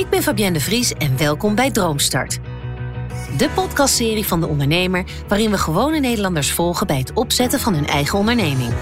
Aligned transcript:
Ik 0.00 0.10
ben 0.10 0.22
Fabienne 0.22 0.58
de 0.58 0.64
Vries 0.64 0.92
en 0.92 1.16
welkom 1.16 1.54
bij 1.54 1.70
Droomstart. 1.70 2.38
De 3.36 3.50
podcastserie 3.54 4.26
van 4.26 4.40
de 4.40 4.46
ondernemer 4.46 5.04
waarin 5.28 5.50
we 5.50 5.58
gewone 5.58 6.00
Nederlanders 6.00 6.52
volgen 6.52 6.86
bij 6.86 6.98
het 6.98 7.12
opzetten 7.12 7.60
van 7.60 7.74
hun 7.74 7.86
eigen 7.86 8.18
onderneming. 8.18 8.72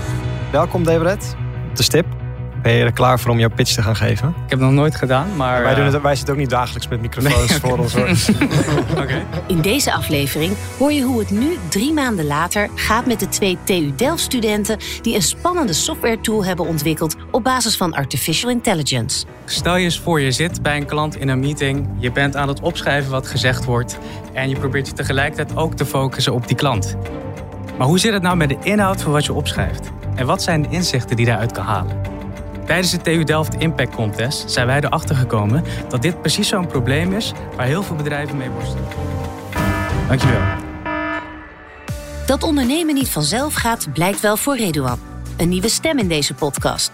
Welkom 0.53 0.85
Debret, 0.85 1.37
op 1.71 1.77
de 1.77 1.83
stip. 1.83 2.28
Ben 2.63 2.73
je 2.73 2.85
er 2.85 2.93
klaar 2.93 3.21
voor 3.21 3.31
om 3.31 3.39
jouw 3.39 3.49
pitch 3.55 3.75
te 3.75 3.83
gaan 3.83 3.97
geven? 3.97 4.29
Ik 4.29 4.35
heb 4.51 4.59
het 4.59 4.61
nog 4.61 4.73
nooit 4.73 4.95
gedaan, 4.97 5.37
maar... 5.37 5.63
Wij, 5.63 5.75
doen 5.75 5.87
eh, 5.87 5.93
het, 5.93 6.03
wij 6.03 6.15
zitten 6.17 6.35
ook 6.35 6.41
niet 6.41 6.51
dagelijks 6.51 6.89
met 6.89 7.01
microfoons 7.01 7.49
Nee, 7.51 7.59
voor 7.59 7.79
ons. 7.79 7.95
hoor. 7.95 8.09
Oké. 9.03 9.23
In 9.47 9.61
deze 9.61 9.93
aflevering 9.93 10.53
hoor 10.79 10.93
je 10.93 11.03
hoe 11.03 11.19
het 11.19 11.31
nu, 11.31 11.57
drie 11.69 11.93
maanden 11.93 12.27
later, 12.27 12.69
gaat 12.75 13.07
met 13.07 13.21
de 13.21 13.29
twee 13.29 13.59
TU 13.65 13.93
Delft-studenten 13.97 14.79
die 15.03 15.15
een 15.15 15.23
spannende 15.23 15.73
software 15.73 16.21
tool 16.21 16.45
hebben 16.45 16.67
ontwikkeld 16.67 17.17
op 17.31 17.45
basis 17.45 17.77
van 17.77 17.95
artificial 17.95 18.51
intelligence. 18.51 19.27
Stel 19.45 19.77
je 19.77 19.85
eens 19.85 20.01
voor, 20.01 20.21
je 20.21 20.33
zit 20.33 20.63
bij 20.63 20.77
een 20.77 20.87
klant 20.87 21.17
in 21.17 21.29
een 21.29 21.41
meeting. 21.41 21.89
Je 21.99 22.13
bent 22.13 22.37
aan 22.37 22.49
het 22.49 22.61
opschrijven 22.61 23.11
wat 23.11 23.27
gezegd 23.27 23.65
wordt. 23.65 23.99
En 24.33 24.49
je 24.49 24.59
probeert 24.59 24.87
je 24.87 24.93
tegelijkertijd 24.93 25.57
ook 25.59 25.75
te 25.75 25.87
focussen 25.87 26.33
op 26.33 26.47
die 26.49 26.57
klant. 26.57 26.97
Maar 27.79 27.87
hoe 27.87 27.99
zit 27.99 28.13
het 28.13 28.23
nou 28.23 28.37
met 28.37 28.49
de 28.49 28.59
inhoud 28.63 29.03
van 29.03 29.13
wat 29.13 29.25
je 29.25 29.33
opschrijft? 29.33 29.91
En 30.15 30.27
wat 30.27 30.43
zijn 30.43 30.63
de 30.63 30.69
inzichten 30.71 31.17
die 31.17 31.25
je 31.25 31.31
daaruit 31.31 31.53
kan 31.53 31.65
halen? 31.65 32.18
Tijdens 32.69 32.91
de 32.91 33.01
TU 33.01 33.25
Delft 33.25 33.55
Impact 33.55 33.95
Contest 33.95 34.51
zijn 34.51 34.67
wij 34.67 34.81
erachter 34.81 35.17
gekomen 35.17 35.65
dat 35.89 36.03
dit 36.03 36.21
precies 36.21 36.49
zo'n 36.49 36.67
probleem 36.67 37.13
is 37.13 37.33
waar 37.57 37.67
heel 37.67 37.83
veel 37.83 37.97
bedrijven 37.97 38.37
mee 38.37 38.51
worstelen. 38.51 38.85
Dankjewel. 40.09 40.41
Dat 42.27 42.43
ondernemen 42.43 42.95
niet 42.95 43.09
vanzelf 43.09 43.55
gaat, 43.55 43.93
blijkt 43.93 44.21
wel 44.21 44.37
voor 44.37 44.57
Redouan. 44.57 44.99
Een 45.37 45.49
nieuwe 45.49 45.69
stem 45.69 45.99
in 45.99 46.09
deze 46.09 46.35
podcast. 46.35 46.91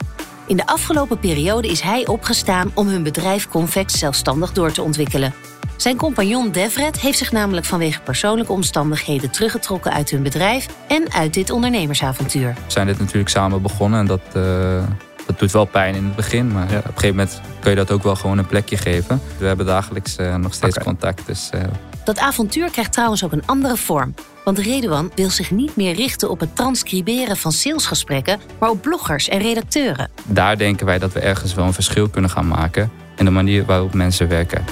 In 0.46 0.56
de 0.56 0.66
afgelopen 0.66 1.18
periode 1.18 1.68
is 1.68 1.80
hij 1.80 2.06
opgestaan 2.06 2.70
om 2.74 2.88
hun 2.88 3.02
bedrijf 3.02 3.48
Convex 3.48 3.98
zelfstandig 3.98 4.52
door 4.52 4.72
te 4.72 4.82
ontwikkelen. 4.82 5.34
Zijn 5.76 5.96
compagnon 5.96 6.50
Devret 6.50 7.00
heeft 7.00 7.18
zich 7.18 7.32
namelijk 7.32 7.66
vanwege 7.66 8.00
persoonlijke 8.00 8.52
omstandigheden 8.52 9.30
teruggetrokken 9.30 9.92
uit 9.92 10.10
hun 10.10 10.22
bedrijf 10.22 10.66
en 10.88 11.12
uit 11.12 11.34
dit 11.34 11.50
ondernemersavontuur. 11.50 12.54
We 12.54 12.72
zijn 12.72 12.86
dit 12.86 12.98
natuurlijk 12.98 13.28
samen 13.28 13.62
begonnen 13.62 14.00
en 14.00 14.06
dat, 14.06 14.20
eh, 14.32 14.82
dat 15.26 15.38
doet 15.38 15.52
wel 15.52 15.64
pijn 15.64 15.94
in 15.94 16.04
het 16.04 16.16
begin. 16.16 16.52
Maar 16.52 16.70
Ja. 16.70 16.78
op 16.78 16.84
een 16.84 16.92
gegeven 16.92 17.16
moment 17.16 17.40
kun 17.60 17.70
je 17.70 17.76
dat 17.76 17.90
ook 17.90 18.02
wel 18.02 18.16
gewoon 18.16 18.38
een 18.38 18.46
plekje 18.46 18.76
geven. 18.76 19.20
We 19.38 19.46
hebben 19.46 19.66
dagelijks 19.66 20.16
eh, 20.16 20.34
nog 20.34 20.54
steeds 20.54 20.78
contact. 20.78 21.26
Dus 21.26 21.50
eh, 21.52 21.60
Dat 22.04 22.18
avontuur 22.18 22.70
krijgt 22.70 22.92
trouwens 22.92 23.24
ook 23.24 23.32
een 23.32 23.46
andere 23.46 23.76
vorm. 23.76 24.14
Want 24.44 24.58
Redouan 24.58 25.10
wil 25.14 25.30
zich 25.30 25.50
niet 25.50 25.76
meer 25.76 25.94
richten 25.94 26.30
op 26.30 26.40
het 26.40 26.56
transcriberen 26.56 27.36
van 27.36 27.52
salesgesprekken, 27.52 28.40
maar 28.58 28.70
op 28.70 28.82
bloggers 28.82 29.28
en 29.28 29.38
redacteuren. 29.38 30.10
daar 30.24 30.58
denken 30.58 30.86
wij 30.86 30.98
dat 30.98 31.12
we 31.12 31.20
ergens 31.20 31.54
wel 31.54 31.64
een 31.66 31.72
verschil 31.72 32.08
kunnen 32.08 32.30
gaan 32.30 32.48
maken. 32.48 32.90
In 33.16 33.24
de 33.24 33.30
manier 33.30 33.64
waarop 33.64 33.94
mensen 33.94 34.28
werken. 34.28 34.64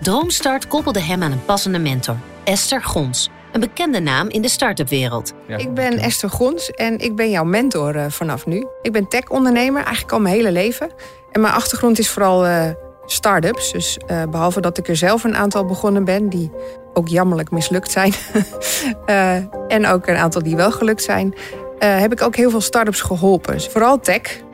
Droomstart 0.00 0.68
koppelde 0.68 1.00
hem 1.00 1.22
aan 1.22 1.32
een 1.32 1.44
passende 1.44 1.78
mentor, 1.78 2.16
Esther 2.44 2.84
Gons. 2.84 3.30
Een 3.56 3.62
bekende 3.62 4.00
naam 4.00 4.28
in 4.28 4.42
de 4.42 4.48
start-up 4.48 4.88
wereld. 4.88 5.32
Ik 5.56 5.74
ben 5.74 5.98
Esther 5.98 6.30
Gons 6.30 6.70
en 6.70 6.98
ik 6.98 7.16
ben 7.16 7.30
jouw 7.30 7.44
mentor 7.44 7.96
eh, 7.96 8.04
vanaf 8.08 8.46
nu. 8.46 8.66
Ik 8.82 8.92
ben 8.92 9.08
tech-ondernemer, 9.08 9.82
eigenlijk 9.82 10.12
al 10.12 10.20
mijn 10.20 10.34
hele 10.34 10.52
leven. 10.52 10.90
En 11.32 11.40
mijn 11.40 11.54
achtergrond 11.54 11.98
is 11.98 12.10
vooral 12.10 12.46
eh 12.46 12.70
start-ups. 13.06 13.72
Dus 13.72 13.98
eh, 14.06 14.22
behalve 14.30 14.60
dat 14.60 14.78
ik 14.78 14.88
er 14.88 14.96
zelf 14.96 15.24
een 15.24 15.36
aantal 15.36 15.64
begonnen 15.64 16.04
ben... 16.04 16.28
die 16.28 16.50
ook 16.94 17.08
jammerlijk 17.08 17.50
mislukt 17.50 17.90
zijn... 17.90 18.12
eh, 19.06 19.34
en 19.68 19.86
ook 19.86 20.06
een 20.06 20.16
aantal 20.16 20.42
die 20.42 20.56
wel 20.56 20.70
gelukt 20.72 21.02
zijn... 21.02 21.34
eh, 21.78 21.98
heb 21.98 22.12
ik 22.12 22.22
ook 22.22 22.36
heel 22.36 22.50
veel 22.50 22.60
start-ups 22.60 23.00
geholpen. 23.00 23.52
Dus 23.52 23.66
vooral 23.66 24.00
tech. 24.00 24.44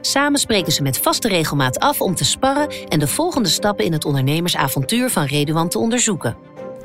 Samen 0.00 0.40
spreken 0.40 0.72
ze 0.72 0.82
met 0.82 0.98
vaste 0.98 1.28
regelmaat 1.28 1.78
af 1.78 2.00
om 2.00 2.14
te 2.14 2.24
sparren 2.24 2.68
en 2.88 2.98
de 2.98 3.06
volgende 3.06 3.48
stappen 3.48 3.84
in 3.84 3.92
het 3.92 4.04
ondernemersavontuur 4.04 5.10
van 5.10 5.24
Redouan 5.24 5.68
te 5.68 5.78
onderzoeken. 5.78 6.36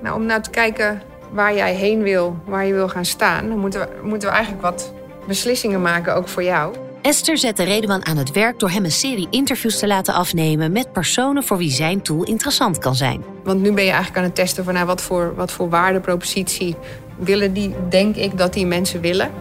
Nou, 0.02 0.16
om 0.16 0.26
nou 0.26 0.42
te 0.42 0.50
kijken 0.50 1.02
waar 1.36 1.56
jij 1.56 1.74
heen 1.74 2.02
wil, 2.02 2.38
waar 2.46 2.66
je 2.66 2.74
wil 2.74 2.90
gaan 2.90 3.06
staan... 3.06 3.50
dan 3.50 3.60
moeten 3.60 3.80
we, 3.80 3.88
moeten 4.04 4.30
we 4.30 4.36
eigenlijk 4.36 4.64
wat 4.64 4.94
beslissingen 5.28 5.82
maken, 5.82 6.16
ook 6.16 6.28
voor 6.28 6.44
jou... 6.44 6.76
Esther 7.02 7.38
zette 7.38 7.64
Redouan 7.64 8.06
aan 8.06 8.18
het 8.18 8.32
werk 8.32 8.60
door 8.60 8.70
hem 8.70 8.84
een 8.84 8.92
serie 8.92 9.28
interviews 9.30 9.80
te 9.80 9.88
laten 9.88 10.14
afnemen 10.14 10.72
met 10.72 10.92
personen 10.92 11.44
voor 11.44 11.58
wie 11.58 11.72
zijn 11.72 12.02
tool 12.02 12.24
interessant 12.24 12.78
kan 12.78 12.96
zijn. 12.96 13.24
Want 13.44 13.62
nu 13.62 13.72
ben 13.72 13.84
je 13.84 13.90
eigenlijk 13.90 14.18
aan 14.18 14.24
het 14.24 14.36
testen 14.36 14.64
van 14.64 14.74
nou, 14.74 14.86
wat, 14.86 15.02
voor, 15.02 15.36
wat 15.36 15.52
voor 15.52 15.70
waardepropositie 15.70 16.76
willen 17.18 17.54
die, 17.54 17.76
denk 17.90 18.16
ik 18.16 18.38
dat 18.38 18.54
die 18.54 18.66
mensen 18.66 19.02
willen. 19.02 19.32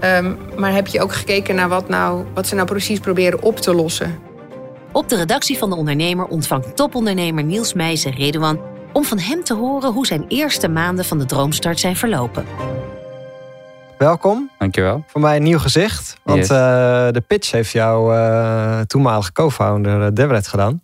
Ehm, 0.00 0.32
maar 0.56 0.72
heb 0.72 0.86
je 0.86 1.02
ook 1.02 1.12
gekeken 1.12 1.54
naar 1.54 1.68
wat, 1.68 1.88
nou, 1.88 2.24
wat 2.34 2.46
ze 2.46 2.54
nou 2.54 2.66
precies 2.66 3.00
proberen 3.00 3.42
op 3.42 3.56
te 3.56 3.74
lossen? 3.74 4.18
Op 4.92 5.08
de 5.08 5.16
redactie 5.16 5.58
van 5.58 5.70
de 5.70 5.76
ondernemer 5.76 6.26
ontvangt 6.26 6.76
topondernemer 6.76 7.44
Niels 7.44 7.72
Meijzen 7.72 8.12
Redouan 8.12 8.60
om 8.94 9.04
van 9.04 9.18
hem 9.18 9.44
te 9.44 9.54
horen 9.54 9.92
hoe 9.92 10.06
zijn 10.06 10.24
eerste 10.28 10.68
maanden 10.68 11.04
van 11.04 11.18
de 11.18 11.24
droomstart 11.26 11.80
zijn 11.80 11.96
verlopen. 11.96 12.44
Welkom, 13.98 14.50
Dankjewel. 14.58 15.04
voor 15.06 15.20
mij 15.20 15.36
een 15.36 15.42
nieuw 15.42 15.58
gezicht. 15.58 16.16
Want 16.22 16.38
Yes. 16.38 16.48
eh, 16.48 16.56
de 17.10 17.22
pitch 17.26 17.50
heeft 17.50 17.70
jouw 17.72 18.12
eh, 18.12 18.80
toenmalige 18.80 19.32
co-founder 19.32 20.02
eh, 20.06 20.12
Debret 20.12 20.46
gedaan. 20.48 20.80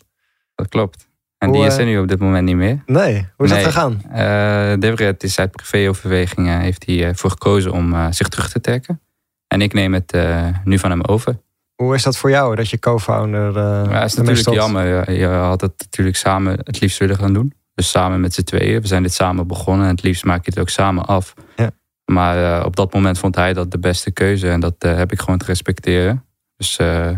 Dat 0.55 0.69
klopt. 0.69 1.09
En 1.39 1.49
Hoe, 1.49 1.57
die 1.57 1.67
is 1.67 1.77
er 1.77 1.85
nu 1.85 1.99
op 1.99 2.09
dit 2.09 2.19
moment 2.21 2.45
niet 2.47 2.57
meer. 2.57 2.83
Nee, 2.87 3.29
hoe 3.37 3.47
is 3.47 3.53
Nee. 3.53 3.63
dat 3.65 3.73
gegaan? 3.73 4.03
Eh 4.13 4.79
Debret 4.79 5.23
is 5.23 5.39
uit 5.39 5.51
privéoverwegingen 5.51 6.61
heeft 6.61 6.87
hij 6.87 7.15
voor 7.15 7.31
gekozen 7.31 7.73
om 7.73 8.13
zich 8.13 8.29
terug 8.29 8.51
te 8.51 8.61
trekken. 8.61 9.01
En 9.47 9.61
ik 9.63 9.73
neem 9.73 9.95
het 9.95 10.13
eh, 10.13 10.47
nu 10.65 10.79
van 10.79 10.91
hem 10.91 11.05
over. 11.05 11.39
Hoe 11.75 11.95
is 11.95 12.03
dat 12.03 12.17
voor 12.17 12.31
jou 12.31 12.55
dat 12.55 12.71
je 12.71 12.79
co-founder 12.79 13.57
eh 13.57 13.63
Ja, 13.91 14.01
het 14.01 14.05
is 14.11 14.15
natuurlijk 14.15 14.39
stopt? 14.39 14.57
jammer. 14.57 15.13
Je 15.13 15.27
had 15.27 15.61
het 15.61 15.73
natuurlijk 15.79 16.17
samen 16.17 16.53
het 16.65 16.81
liefst 16.81 16.99
willen 16.99 17.17
gaan 17.17 17.33
doen. 17.33 17.53
Dus 17.81 17.91
samen 17.91 18.21
met 18.21 18.35
z'n 18.35 18.43
tweeën. 18.43 18.81
We 18.81 18.87
zijn 18.87 19.03
dit 19.03 19.13
samen 19.13 19.47
begonnen. 19.47 19.87
En 19.87 19.95
het 19.95 20.03
liefst 20.03 20.25
maak 20.25 20.45
je 20.45 20.51
het 20.51 20.61
ook 20.61 20.69
samen 20.69 21.05
af. 21.05 21.35
Ja. 21.57 21.71
Maar 22.13 22.59
eh, 22.59 22.65
op 22.67 22.77
dat 22.77 22.95
moment 22.95 23.19
vond 23.19 23.35
hij 23.35 23.53
dat 23.53 23.71
de 23.71 23.79
beste 23.79 24.11
keuze. 24.11 24.51
En 24.51 24.61
dat 24.61 24.75
eh, 24.79 24.97
heb 24.97 25.13
ik 25.13 25.21
gewoon 25.21 25.39
te 25.39 25.45
respecteren. 25.45 26.25
Dus 26.57 26.77
eh, 26.77 27.11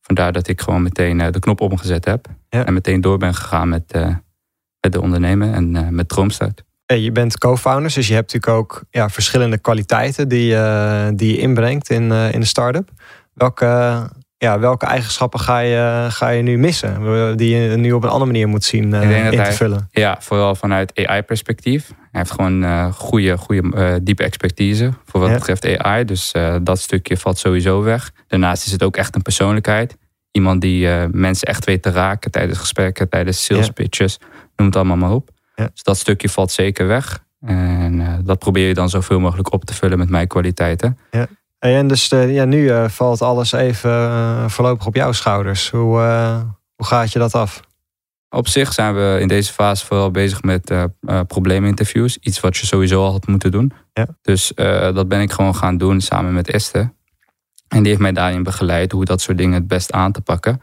vandaar 0.00 0.32
dat 0.32 0.48
ik 0.48 0.60
gewoon 0.60 0.82
meteen 0.82 1.18
de 1.18 1.38
knop 1.38 1.60
omgezet 1.60 2.04
heb. 2.04 2.26
Ja. 2.48 2.64
En 2.64 2.72
meteen 2.72 3.00
door 3.00 3.18
ben 3.18 3.34
gegaan 3.34 3.68
met, 3.68 3.92
met 4.80 4.92
de 4.92 5.00
ondernemer 5.00 5.52
en 5.52 5.94
met 5.94 6.08
Droomstart. 6.08 6.64
Hey, 6.86 7.00
je 7.00 7.12
bent 7.12 7.38
co-founders, 7.38 7.94
dus 7.94 8.08
je 8.08 8.14
hebt 8.14 8.32
natuurlijk 8.32 8.62
ook 8.62 8.84
ja, 8.90 9.08
verschillende 9.08 9.58
kwaliteiten 9.58 10.28
die, 10.28 10.54
die 11.14 11.32
je 11.32 11.38
inbrengt 11.38 11.90
in, 11.90 12.12
in 12.12 12.40
de 12.40 12.46
start-up. 12.46 12.90
Welke, 13.34 13.66
ja, 14.42 14.58
welke 14.58 14.86
eigenschappen 14.86 15.40
ga 15.40 15.58
je, 15.58 16.06
ga 16.10 16.28
je 16.28 16.42
nu 16.42 16.58
missen? 16.58 17.36
Die 17.36 17.56
je 17.56 17.76
nu 17.76 17.92
op 17.92 18.02
een 18.02 18.08
andere 18.08 18.30
manier 18.30 18.48
moet 18.48 18.64
zien 18.64 18.94
eh, 18.94 19.24
in 19.24 19.30
te 19.30 19.36
hij- 19.36 19.52
vullen. 19.52 19.88
Ja, 19.90 20.16
vooral 20.20 20.54
vanuit 20.54 21.06
AI-perspectief. 21.06 21.88
Hij 21.88 22.20
heeft 22.20 22.30
gewoon 22.30 22.64
eh 22.64 22.92
goede, 22.92 23.36
goede 23.38 23.76
eh, 23.76 23.94
diepe 24.02 24.22
expertise 24.22 24.92
voor 25.04 25.20
wat 25.20 25.28
Ja. 25.28 25.34
betreft 25.34 25.78
AI. 25.78 26.04
Dus 26.04 26.32
dat 26.62 26.78
stukje 26.78 27.16
valt 27.16 27.38
sowieso 27.38 27.82
weg. 27.82 28.10
Daarnaast 28.26 28.66
is 28.66 28.72
het 28.72 28.82
ook 28.82 28.96
echt 28.96 29.14
een 29.14 29.22
persoonlijkheid. 29.22 29.96
Iemand 30.30 30.60
die 30.60 30.88
mensen 31.12 31.48
echt 31.48 31.64
weet 31.64 31.82
te 31.82 31.90
raken 31.90 32.30
tijdens 32.30 32.58
gesprekken, 32.58 33.08
tijdens 33.08 33.44
sales 33.44 33.66
Ja. 33.66 33.72
pitches. 33.72 34.18
Noem 34.56 34.66
het 34.66 34.76
allemaal 34.76 34.96
maar 34.96 35.10
op. 35.12 35.30
Ja. 35.54 35.68
Dus 35.72 35.82
dat 35.82 35.96
stukje 35.98 36.28
valt 36.28 36.50
zeker 36.50 36.86
weg. 36.86 37.24
En 37.46 38.20
dat 38.24 38.38
probeer 38.38 38.68
je 38.68 38.74
dan 38.74 38.88
zoveel 38.88 39.20
mogelijk 39.20 39.52
op 39.52 39.64
te 39.64 39.74
vullen 39.74 39.98
met 39.98 40.08
mijn 40.10 40.26
kwaliteiten. 40.26 40.98
Hey, 41.10 41.26
en 41.60 41.86
dus 41.86 42.08
eh, 42.08 42.34
ja, 42.34 42.44
nu 42.44 42.68
eh, 42.68 42.88
valt 42.88 43.22
alles 43.22 43.52
even 43.52 43.90
eh, 43.90 44.48
voorlopig 44.48 44.86
op 44.86 44.94
jouw 44.94 45.12
schouders. 45.12 45.70
Hoe, 45.70 45.98
hoe 46.74 46.86
gaat 46.86 47.12
je 47.12 47.18
dat 47.18 47.34
af? 47.34 47.60
Op 48.28 48.48
zich 48.48 48.72
zijn 48.72 48.94
we 48.94 49.18
in 49.20 49.28
deze 49.28 49.52
fase 49.52 49.86
vooral 49.86 50.10
bezig 50.10 50.42
met 50.42 50.72
probleeminterviews. 51.26 52.18
Iets 52.18 52.40
wat 52.40 52.56
je 52.56 52.66
sowieso 52.66 53.04
al 53.04 53.12
had 53.12 53.26
moeten 53.26 53.50
doen. 53.50 53.72
Ja. 53.92 54.06
Dus 54.22 54.52
dat 54.94 55.08
ben 55.08 55.20
ik 55.20 55.32
gewoon 55.32 55.54
gaan 55.54 55.76
doen 55.76 56.00
samen 56.00 56.32
met 56.32 56.50
Esther. 56.50 56.92
En 57.68 57.78
die 57.78 57.88
heeft 57.88 58.00
mij 58.00 58.12
daarin 58.12 58.42
begeleid 58.42 58.92
hoe 58.92 59.04
dat 59.04 59.20
soort 59.20 59.38
dingen 59.38 59.54
het 59.54 59.66
best 59.66 59.92
aan 59.92 60.12
te 60.12 60.20
pakken. 60.20 60.54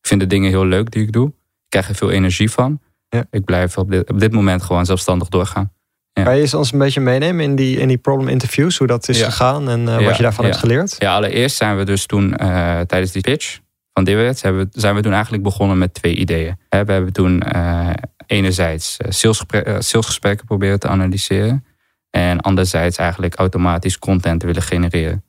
Ik 0.00 0.06
vind 0.06 0.20
de 0.20 0.26
dingen 0.26 0.50
heel 0.50 0.66
leuk 0.66 0.90
die 0.90 1.02
ik 1.02 1.12
doe. 1.12 1.28
Ik 1.28 1.34
krijg 1.68 1.88
er 1.88 1.94
veel 1.94 2.10
energie 2.10 2.50
van. 2.50 2.80
Ja. 3.08 3.24
Ik 3.30 3.44
blijf 3.44 3.78
op 3.78 3.90
dit, 3.90 4.10
op 4.10 4.20
dit 4.20 4.32
moment 4.32 4.62
gewoon 4.62 4.86
zelfstandig 4.86 5.28
doorgaan. 5.28 5.72
Ja. 6.16 6.22
Kan 6.22 6.34
je 6.34 6.40
eens 6.40 6.54
ons 6.54 6.72
een 6.72 6.78
beetje 6.78 7.00
meenemen 7.00 7.44
in 7.44 7.56
die, 7.56 7.78
in 7.78 7.88
die 7.88 7.98
problem 7.98 8.28
interviews, 8.28 8.78
hoe 8.78 8.86
dat 8.86 9.08
is 9.08 9.18
Ja. 9.18 9.24
gegaan 9.24 9.68
en 9.68 9.88
eh, 9.88 9.98
Ja, 9.98 10.04
wat 10.04 10.16
je 10.16 10.22
daarvan 10.22 10.44
hebt 10.44 10.56
geleerd? 10.56 10.96
Ja, 10.98 11.14
allereerst 11.14 11.56
zijn 11.56 11.76
we 11.76 11.84
dus 11.84 12.06
toen 12.06 12.36
eh, 12.36 12.80
tijdens 12.80 13.12
die 13.12 13.22
pitch 13.22 13.58
van 13.92 14.04
Dividends 14.04 14.42
hebben 14.42 14.68
zijn 14.72 14.94
we 14.94 15.00
toen 15.00 15.12
eigenlijk 15.12 15.42
begonnen 15.42 15.78
met 15.78 15.94
twee 15.94 16.14
ideeën. 16.14 16.58
We 16.68 16.76
hebben 16.76 17.12
toen 17.12 17.40
eh, 17.42 17.90
enerzijds 18.26 18.96
salesgespre- 19.08 19.82
salesgesprekken 19.82 20.46
proberen 20.46 20.78
te 20.80 20.88
analyseren. 20.88 21.64
En 22.10 22.40
anderzijds 22.40 22.96
eigenlijk 22.96 23.34
automatisch 23.34 23.98
content 23.98 24.42
willen 24.42 24.62
genereren. 24.62 25.24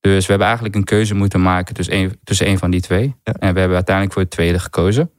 Dus 0.00 0.20
we 0.22 0.26
hebben 0.28 0.46
eigenlijk 0.46 0.76
een 0.76 0.84
keuze 0.84 1.14
moeten 1.14 1.42
maken 1.42 1.74
tussen 1.74 1.94
een, 1.96 2.18
tussen 2.24 2.48
een 2.48 2.58
van 2.58 2.70
die 2.70 2.80
twee. 2.80 3.14
En 3.22 3.54
we 3.54 3.58
hebben 3.60 3.74
uiteindelijk 3.76 4.12
voor 4.14 4.22
het 4.22 4.30
tweede 4.30 4.58
gekozen. 4.58 5.10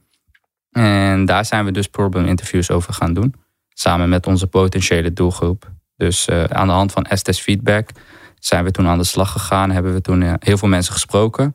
En 0.70 1.24
daar 1.24 1.44
zijn 1.44 1.64
we 1.64 1.70
dus 1.70 1.86
problem 1.86 2.26
interviews 2.26 2.70
over 2.70 2.92
gaan 2.94 3.14
doen. 3.14 3.34
Samen 3.74 4.08
met 4.08 4.26
onze 4.26 4.46
potentiële 4.46 5.12
doelgroep. 5.12 5.70
Dus 5.96 6.26
eh, 6.26 6.44
aan 6.44 6.66
de 6.66 6.72
hand 6.72 6.92
van 6.92 7.04
Estes 7.04 7.40
feedback 7.40 7.88
zijn 8.38 8.64
we 8.64 8.70
toen 8.70 8.86
aan 8.86 8.98
de 8.98 9.04
slag 9.04 9.32
gegaan. 9.32 9.70
Hebben 9.70 9.92
we 9.92 10.00
toen 10.00 10.22
eh, 10.22 10.32
heel 10.38 10.58
veel 10.58 10.68
mensen 10.68 10.92
gesproken. 10.92 11.54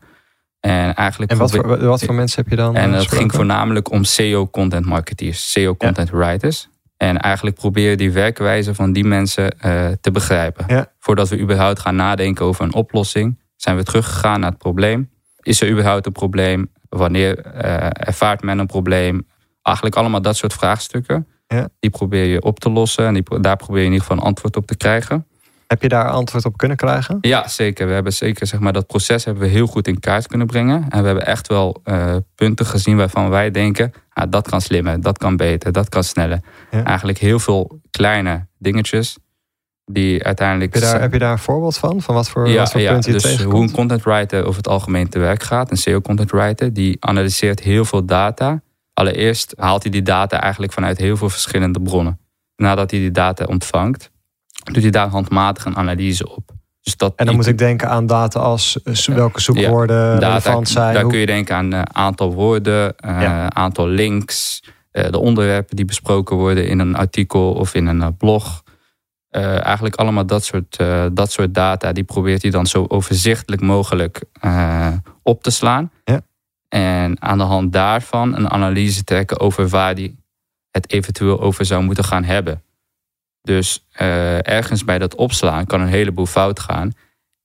En, 0.60 0.96
eigenlijk 0.96 1.32
en 1.32 1.38
wat, 1.38 1.52
voor, 1.52 1.86
wat 1.86 2.04
voor 2.04 2.14
mensen 2.14 2.42
heb 2.42 2.50
je 2.50 2.56
dan? 2.56 2.76
En 2.76 2.94
het 2.94 3.12
ging 3.12 3.34
voornamelijk 3.34 3.92
om 3.92 4.04
SEO 4.04 4.48
content 4.50 4.86
marketeers, 4.86 5.52
SEO 5.52 5.76
content 5.76 6.10
writers. 6.10 6.70
En 6.98 7.18
eigenlijk 7.18 7.56
proberen 7.56 7.98
die 7.98 8.12
werkwijze 8.12 8.76
van 8.76 8.94
die 8.94 9.04
mensen 9.04 9.58
te 10.02 10.12
begrijpen. 10.12 10.88
Voordat 11.00 11.30
we 11.30 11.40
überhaupt 11.40 11.80
gaan 11.80 11.96
nadenken 11.96 12.46
over 12.46 12.64
een 12.64 12.74
oplossing, 12.74 13.40
zijn 13.56 13.76
we 13.76 13.84
teruggegaan 13.84 14.40
naar 14.40 14.50
het 14.50 14.60
probleem. 14.60 15.10
Is 15.40 15.62
er 15.62 15.70
überhaupt 15.70 16.06
een 16.06 16.12
probleem? 16.12 16.72
Wanneer 16.90 17.46
ervaart 17.92 18.42
men 18.42 18.60
een 18.60 18.68
probleem? 18.68 19.28
Eigenlijk 19.62 19.96
allemaal 19.96 20.22
dat 20.22 20.38
soort 20.38 20.54
vraagstukken. 20.54 21.28
Ja. 21.56 21.70
Die 21.80 21.90
probeer 21.90 22.26
je 22.26 22.42
op 22.42 22.60
te 22.60 22.70
lossen 22.70 23.06
en 23.06 23.14
die, 23.14 23.40
daar 23.40 23.56
probeer 23.56 23.80
je 23.80 23.86
in 23.86 23.92
ieder 23.92 24.08
geval 24.08 24.18
een 24.18 24.28
antwoord 24.28 24.56
op 24.56 24.68
te 24.68 24.78
krijgen. 24.78 25.28
Heb 25.68 25.82
je 25.82 25.90
daar 25.90 26.10
antwoord 26.10 26.46
op 26.46 26.58
kunnen 26.58 26.78
krijgen? 26.78 27.18
Ja, 27.22 27.48
zeker. 27.48 27.88
We 27.88 27.94
hebben 27.94 28.14
zeker 28.14 28.48
zeg 28.48 28.60
maar, 28.60 28.74
dat 28.74 28.88
proces 28.88 29.26
hebben 29.26 29.44
we 29.44 29.50
heel 29.50 29.68
goed 29.68 29.88
in 29.88 30.00
kaart 30.00 30.28
kunnen 30.28 30.48
brengen. 30.48 30.86
En 30.90 31.00
we 31.02 31.06
hebben 31.06 31.26
echt 31.26 31.48
wel 31.48 31.82
uh, 31.86 32.16
punten 32.36 32.66
gezien 32.66 32.98
waarvan 32.98 33.30
wij 33.30 33.52
denken: 33.52 33.94
ah, 34.10 34.32
dat 34.32 34.50
kan 34.50 34.62
slimmer, 34.62 35.02
dat 35.02 35.18
kan 35.18 35.38
beter, 35.38 35.72
dat 35.72 35.90
kan 35.90 36.04
sneller. 36.04 36.40
Eigenlijk 36.70 37.18
heel 37.18 37.40
veel 37.40 37.80
kleine 37.92 38.48
dingetjes 38.58 39.18
die 39.92 40.24
uiteindelijk. 40.24 40.74
Heb 40.74 40.84
je 40.84 40.90
daar, 40.90 41.02
heb 41.02 41.14
je 41.14 41.20
daar 41.20 41.32
een 41.32 41.40
voorbeeld 41.40 41.78
van? 41.78 42.02
Van 42.02 42.16
wat 42.16 42.30
voor, 42.30 42.50
ja, 42.50 42.58
wat 42.58 42.72
voor 42.72 42.82
ja, 42.82 42.96
je 42.96 43.12
dus 43.12 43.44
Hoe 43.44 43.62
een 43.62 43.72
content 43.72 44.04
writer 44.04 44.44
over 44.44 44.58
het 44.58 44.68
algemeen 44.68 45.10
te 45.10 45.20
werk 45.20 45.44
gaat, 45.44 45.72
een 45.72 45.78
SEO 45.78 46.02
content 46.02 46.32
writer, 46.32 46.74
die 46.74 46.98
analyseert 47.00 47.60
heel 47.60 47.86
veel 47.86 48.06
data. 48.06 48.62
Allereerst 49.00 49.54
haalt 49.58 49.84
hij 49.84 49.92
die 49.92 50.02
data 50.02 50.42
eigenlijk 50.42 50.74
vanuit 50.74 50.98
heel 50.98 51.18
veel 51.18 51.30
verschillende 51.30 51.82
bronnen. 51.82 52.20
Nadat 52.56 52.92
hij 52.92 53.00
die 53.00 53.12
data 53.12 53.46
ontvangt, 53.46 54.12
doet 54.64 54.82
hij 54.82 54.92
daar 54.92 55.08
handmatig 55.08 55.66
een 55.66 55.78
analyse 55.78 56.36
op. 56.36 56.52
Dus 56.82 56.98
dat 56.98 57.16
en 57.16 57.26
dan 57.26 57.36
moet 57.36 57.48
ik 57.48 57.58
denken 57.58 57.90
aan 57.90 58.06
data 58.06 58.40
als 58.40 58.82
eh, 58.82 59.16
welke 59.16 59.42
zoekwoorden 59.42 59.98
ja, 59.98 60.18
relevant 60.18 60.70
zijn. 60.70 60.94
Daar 60.94 61.08
kun 61.08 61.20
je 61.20 61.26
denken 61.26 61.56
aan 61.56 61.74
uh, 61.74 61.82
aantal 61.82 62.34
woorden, 62.34 62.96
uh, 63.06 63.48
aantal 63.48 63.88
links, 63.88 64.64
uh, 64.92 65.10
de 65.10 65.20
onderwerpen 65.20 65.76
die 65.76 65.86
besproken 65.86 66.36
worden 66.36 66.68
in 66.68 66.80
een 66.80 66.96
artikel 66.96 67.54
of 67.54 67.74
in 67.74 67.88
een 67.88 68.18
blog. 68.18 68.64
eigenlijk 69.32 69.96
allemaal 69.96 70.26
dat 70.26 70.44
soort, 70.44 70.78
dat 71.12 71.32
soort 71.32 71.54
data, 71.54 71.92
die 71.92 72.04
probeert 72.04 72.42
hij 72.42 72.52
dan 72.52 72.66
zo 72.66 72.86
overzichtelijk 72.88 73.62
mogelijk 73.62 74.24
op 75.24 75.44
te 75.44 75.52
slaan. 75.52 75.92
Ja. 76.04 76.22
En 76.70 77.22
aan 77.22 77.38
de 77.38 77.44
hand 77.44 77.74
daarvan 77.74 78.36
een 78.36 78.50
analyse 78.50 79.04
trekken 79.04 79.40
over 79.40 79.68
waar 79.68 79.96
die 79.96 80.18
het 80.72 80.92
eventueel 80.92 81.42
over 81.42 81.66
zou 81.66 81.84
moeten 81.84 82.04
gaan 82.04 82.24
hebben. 82.24 82.64
Dus 83.42 83.88
uh, 84.02 84.48
ergens 84.48 84.84
bij 84.84 84.98
dat 84.98 85.16
opslaan 85.16 85.66
kan 85.66 85.82
een 85.82 85.88
heleboel 85.88 86.26
fout 86.26 86.60
gaan. 86.60 86.92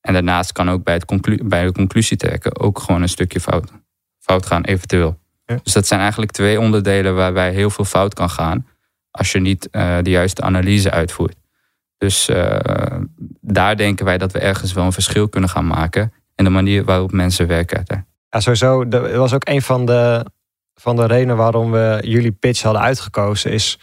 En 0.01 0.13
daarnaast 0.13 0.53
kan 0.53 0.71
ook 0.71 0.85
bij, 0.85 0.95
het 0.95 1.49
bij 1.49 1.65
de 1.65 1.73
conclusie 1.73 2.17
trekken 2.17 2.61
ook 2.61 2.79
gewoon 2.79 3.03
een 3.03 3.09
stukje 3.09 3.41
fout, 3.41 3.73
fout 4.19 4.47
gaan, 4.47 4.65
eventueel. 4.65 5.19
Dus 5.63 5.73
dat 5.73 5.87
zijn 5.87 6.01
eigenlijk 6.01 6.31
twee 6.31 6.61
onderdelen 6.61 7.15
waarbij 7.15 7.53
heel 7.53 7.71
veel 7.71 7.85
fout 7.85 8.15
kan 8.15 8.31
gaan 8.31 8.67
als 9.11 9.33
je 9.33 9.41
niet 9.41 9.69
uh, 9.73 9.99
de 10.03 10.11
juiste 10.11 10.43
analyse 10.43 10.91
uitvoert. 10.91 11.37
Dus 11.99 12.29
uh, 12.29 12.59
daar 13.41 13.77
denken 13.77 14.05
wij 14.05 14.19
dat 14.19 14.33
we 14.33 14.39
ergens 14.39 14.73
wel 14.73 14.85
een 14.85 14.93
verschil 14.93 15.29
kunnen 15.29 15.51
gaan 15.51 15.67
maken 15.67 16.13
in 16.35 16.45
de 16.45 16.51
manier 16.51 16.85
waarop 16.85 17.13
mensen 17.13 17.47
werken. 17.47 18.07
Ja, 18.35 18.41
sowieso. 18.41 18.89
Dat 18.89 19.11
was 19.11 19.35
ook 19.35 19.49
een 19.49 19.63
van 19.63 19.85
de, 19.85 20.27
van 20.75 20.97
de 20.97 21.07
redenen 21.07 21.37
waarom 21.37 21.71
we 21.71 21.99
jullie 22.03 22.33
pitch 22.33 22.63
hadden 22.63 22.83
uitgekozen. 22.83 23.53
Is 23.53 23.79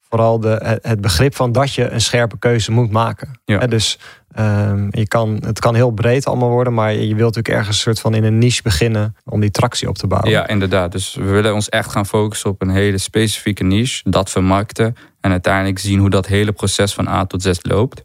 vooral 0.00 0.40
de, 0.40 0.78
het 0.82 1.00
begrip 1.00 1.34
van 1.34 1.52
dat 1.52 1.74
je 1.74 1.90
een 1.90 2.00
scherpe 2.00 2.38
keuze 2.38 2.72
moet 2.72 2.90
maken. 2.90 3.40
Ja. 3.44 3.66
dus 3.66 3.98
um, 4.38 4.88
je 4.90 5.08
kan, 5.08 5.42
het 5.44 5.58
kan 5.58 5.74
heel 5.74 5.90
breed 5.90 6.26
allemaal 6.26 6.48
worden, 6.48 6.74
maar 6.74 6.92
je 6.92 7.14
wilt 7.14 7.34
natuurlijk 7.34 7.48
ergens 7.48 7.76
een 7.76 7.82
soort 7.82 8.00
van 8.00 8.14
in 8.14 8.24
een 8.24 8.38
niche 8.38 8.62
beginnen 8.62 9.16
om 9.24 9.40
die 9.40 9.50
tractie 9.50 9.88
op 9.88 9.98
te 9.98 10.06
bouwen. 10.06 10.30
Ja, 10.30 10.48
inderdaad. 10.48 10.92
Dus 10.92 11.14
we 11.14 11.24
willen 11.24 11.54
ons 11.54 11.68
echt 11.68 11.90
gaan 11.90 12.06
focussen 12.06 12.50
op 12.50 12.62
een 12.62 12.70
hele 12.70 12.98
specifieke 12.98 13.64
niche, 13.64 14.10
dat 14.10 14.30
vermarkten 14.30 14.96
en 15.20 15.30
uiteindelijk 15.30 15.78
zien 15.78 15.98
hoe 15.98 16.10
dat 16.10 16.26
hele 16.26 16.52
proces 16.52 16.94
van 16.94 17.08
A 17.08 17.26
tot 17.26 17.42
Z 17.42 17.50
loopt. 17.62 18.02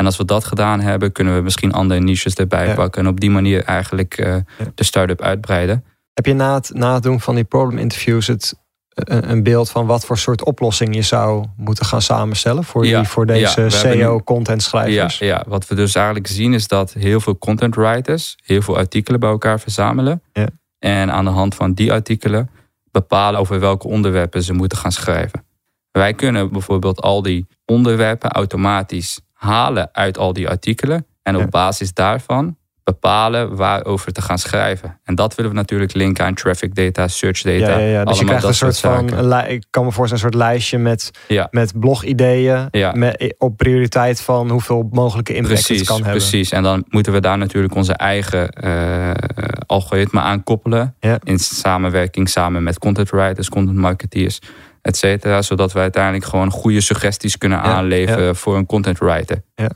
En 0.00 0.06
als 0.06 0.16
we 0.16 0.24
dat 0.24 0.44
gedaan 0.44 0.80
hebben, 0.80 1.12
kunnen 1.12 1.34
we 1.34 1.40
misschien 1.40 1.72
andere 1.72 2.00
niches 2.00 2.34
erbij 2.34 2.74
pakken. 2.74 3.02
En 3.02 3.08
op 3.08 3.20
die 3.20 3.30
manier 3.30 3.64
eigenlijk 3.64 4.18
uh, 4.18 4.36
de 4.74 4.84
start-up 4.84 5.22
uitbreiden. 5.22 5.84
Heb 6.14 6.26
je 6.26 6.34
na 6.34 6.54
het, 6.54 6.70
na 6.74 6.94
het 6.94 7.02
doen 7.02 7.20
van 7.20 7.34
die 7.34 7.44
problem 7.44 7.78
interviews 7.78 8.26
het, 8.26 8.54
een, 8.94 9.30
een, 9.30 9.42
beeld 9.42 9.70
van 9.70 9.86
wat 9.86 10.04
voor 10.04 10.18
soort 10.18 10.44
oplossing 10.44 10.94
je 10.94 11.02
zou 11.02 11.44
moeten 11.56 11.84
gaan 11.84 12.02
samenstellen 12.02 12.64
voor, 12.64 12.82
die, 12.82 13.04
voor 13.04 13.26
deze 13.26 13.66
SEO-content 13.68 14.62
schrijvers? 14.62 15.18
Ja, 15.18 15.26
ja, 15.26 15.44
wat 15.48 15.68
we 15.68 15.74
dus 15.74 15.94
eigenlijk 15.94 16.26
zien 16.26 16.54
is 16.54 16.68
dat 16.68 16.92
heel 16.92 17.20
veel 17.20 17.38
content 17.38 17.74
writers 17.74 18.36
heel 18.44 18.62
veel 18.62 18.76
artikelen 18.76 19.20
bij 19.20 19.30
elkaar 19.30 19.60
verzamelen. 19.60 20.22
Ja. 20.32 20.46
En 20.78 21.12
aan 21.12 21.24
de 21.24 21.30
hand 21.30 21.54
van 21.54 21.72
die 21.72 21.92
artikelen 21.92 22.50
bepalen 22.90 23.40
over 23.40 23.60
welke 23.60 23.88
onderwerpen 23.88 24.42
ze 24.42 24.52
moeten 24.52 24.78
gaan 24.78 24.92
schrijven. 24.92 25.44
Wij 25.90 26.14
kunnen 26.14 26.52
bijvoorbeeld 26.52 27.00
al 27.00 27.22
die 27.22 27.46
onderwerpen 27.64 28.30
automatisch 28.30 29.20
halen 29.40 29.88
uit 29.92 30.18
al 30.18 30.32
die 30.32 30.48
artikelen. 30.48 31.06
En 31.22 31.36
op 31.36 31.50
basis 31.50 31.94
daarvan 31.94 32.58
bepalen 32.84 33.56
waarover 33.56 34.12
te 34.12 34.22
gaan 34.22 34.38
schrijven. 34.38 35.00
En 35.04 35.14
dat 35.14 35.34
willen 35.34 35.50
we 35.50 35.56
natuurlijk 35.56 35.94
linken 35.94 36.24
aan 36.24 36.34
traffic 36.34 36.74
data, 36.74 37.08
search 37.08 37.42
data. 37.42 37.78
Ja. 37.78 38.04
Dus 38.04 38.18
je 38.18 38.24
krijgt 38.24 38.44
een 38.44 38.54
soort 38.54 38.78
van, 38.78 39.08
ik 39.46 39.64
kan 39.70 39.84
me 39.84 39.92
voorstellen, 39.92 40.24
een 40.24 40.30
soort 40.30 40.34
lijstje 40.34 40.78
met, 40.78 41.10
ja. 41.28 41.48
met 41.50 41.80
blogideeën. 41.80 42.68
Ja. 42.70 42.92
Met, 42.92 43.34
op 43.38 43.56
prioriteit 43.56 44.20
van 44.20 44.50
hoeveel 44.50 44.88
mogelijke 44.90 45.34
impact 45.34 45.54
precies, 45.54 45.78
het 45.78 45.88
kan 45.88 45.96
hebben. 45.96 46.16
Precies, 46.16 46.50
en 46.50 46.62
dan 46.62 46.84
moeten 46.88 47.12
we 47.12 47.20
daar 47.20 47.38
natuurlijk 47.38 47.74
onze 47.74 47.92
eigen 47.92 48.64
uh, 48.64 49.10
algoritme 49.66 50.20
aan 50.20 50.42
koppelen. 50.42 50.96
In 51.22 51.38
samenwerking 51.38 52.28
samen 52.28 52.62
met 52.62 52.78
content 52.78 53.10
writers, 53.10 53.48
content 53.48 53.78
marketeers 53.78 54.38
et 54.82 54.96
cetera. 54.96 55.42
Zodat 55.42 55.72
we 55.72 55.78
uiteindelijk 55.78 56.24
gewoon 56.24 56.50
goede 56.50 56.80
suggesties 56.80 57.38
kunnen 57.38 57.60
aanleveren 57.60 58.36
voor 58.36 58.56
een 58.56 58.66
content 58.66 58.98
writer. 58.98 59.42
Ja. 59.54 59.70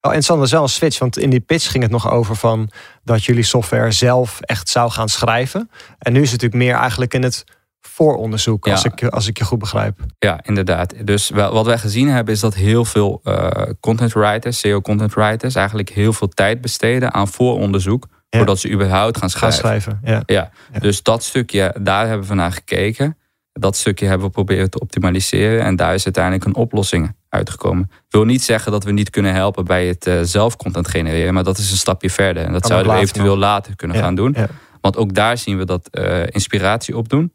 Oh, 0.00 0.14
en 0.14 0.22
Sander, 0.22 0.48
zelf 0.48 0.62
een 0.62 0.68
switch, 0.68 0.98
want 0.98 1.18
in 1.18 1.30
die 1.30 1.40
pitch 1.40 1.70
ging 1.70 1.82
het 1.82 1.92
nog 1.92 2.10
over 2.10 2.36
van 2.36 2.70
dat 3.04 3.24
jullie 3.24 3.42
software 3.42 3.92
zelf 3.92 4.40
echt 4.40 4.68
zou 4.68 4.90
gaan 4.90 5.08
schrijven. 5.08 5.70
En 5.98 6.12
nu 6.12 6.22
is 6.22 6.32
het 6.32 6.42
natuurlijk 6.42 6.70
meer 6.70 6.80
eigenlijk 6.80 7.14
in 7.14 7.22
het 7.22 7.44
vooronderzoek, 7.80 8.68
als, 8.68 8.84
ik, 8.84 9.04
als 9.04 9.26
ik 9.26 9.38
je 9.38 9.44
goed 9.44 9.58
begrijp. 9.58 9.98
Ja, 10.18 10.40
inderdaad. 10.42 11.06
Dus 11.06 11.30
wat 11.30 11.66
wij 11.66 11.78
gezien 11.78 12.08
hebben 12.08 12.34
is 12.34 12.40
dat 12.40 12.54
heel 12.54 12.84
veel 12.84 13.20
uh, 13.24 13.50
content 13.80 14.12
writers, 14.12 14.58
SEO 14.58 14.80
content 14.80 15.14
writers, 15.14 15.54
eigenlijk 15.54 15.88
heel 15.88 16.12
veel 16.12 16.28
tijd 16.28 16.60
besteden 16.60 17.14
aan 17.14 17.28
vooronderzoek. 17.28 18.06
Voordat 18.30 18.58
ze 18.58 18.70
überhaupt 18.70 19.18
gaan 19.18 19.30
schrijven. 19.30 19.62
Gaan 19.62 19.80
schrijven 19.80 20.00
ja. 20.04 20.50
Ja. 20.72 20.80
Dus 20.80 21.02
dat 21.02 21.24
stukje, 21.24 21.74
daar 21.80 22.06
hebben 22.06 22.28
we 22.28 22.34
naar 22.34 22.52
gekeken. 22.52 23.17
Dat 23.58 23.76
stukje 23.76 24.06
hebben 24.06 24.26
we 24.26 24.32
proberen 24.32 24.70
te 24.70 24.80
optimaliseren. 24.80 25.64
En 25.64 25.76
daar 25.76 25.94
is 25.94 26.04
uiteindelijk 26.04 26.44
een 26.44 26.54
oplossing 26.54 27.16
uitgekomen. 27.28 27.90
Ik 27.90 28.04
wil 28.08 28.24
niet 28.24 28.42
zeggen 28.42 28.72
dat 28.72 28.84
we 28.84 28.92
niet 28.92 29.10
kunnen 29.10 29.34
helpen 29.34 29.64
bij 29.64 29.86
het 29.86 30.06
uh, 30.06 30.20
zelf 30.22 30.56
content 30.56 30.88
genereren. 30.88 31.34
Maar 31.34 31.44
dat 31.44 31.58
is 31.58 31.70
een 31.70 31.76
stapje 31.76 32.10
verder. 32.10 32.44
En 32.44 32.52
dat 32.52 32.66
zouden 32.66 32.92
we 32.92 32.98
eventueel 32.98 33.36
later 33.36 33.76
kunnen 33.76 33.96
gaan 33.96 34.14
doen. 34.14 34.36
Want 34.80 34.96
ook 34.96 35.14
daar 35.14 35.38
zien 35.38 35.58
we 35.58 35.64
dat 35.64 35.88
uh, 35.92 36.22
inspiratie 36.26 36.96
opdoen. 36.96 37.32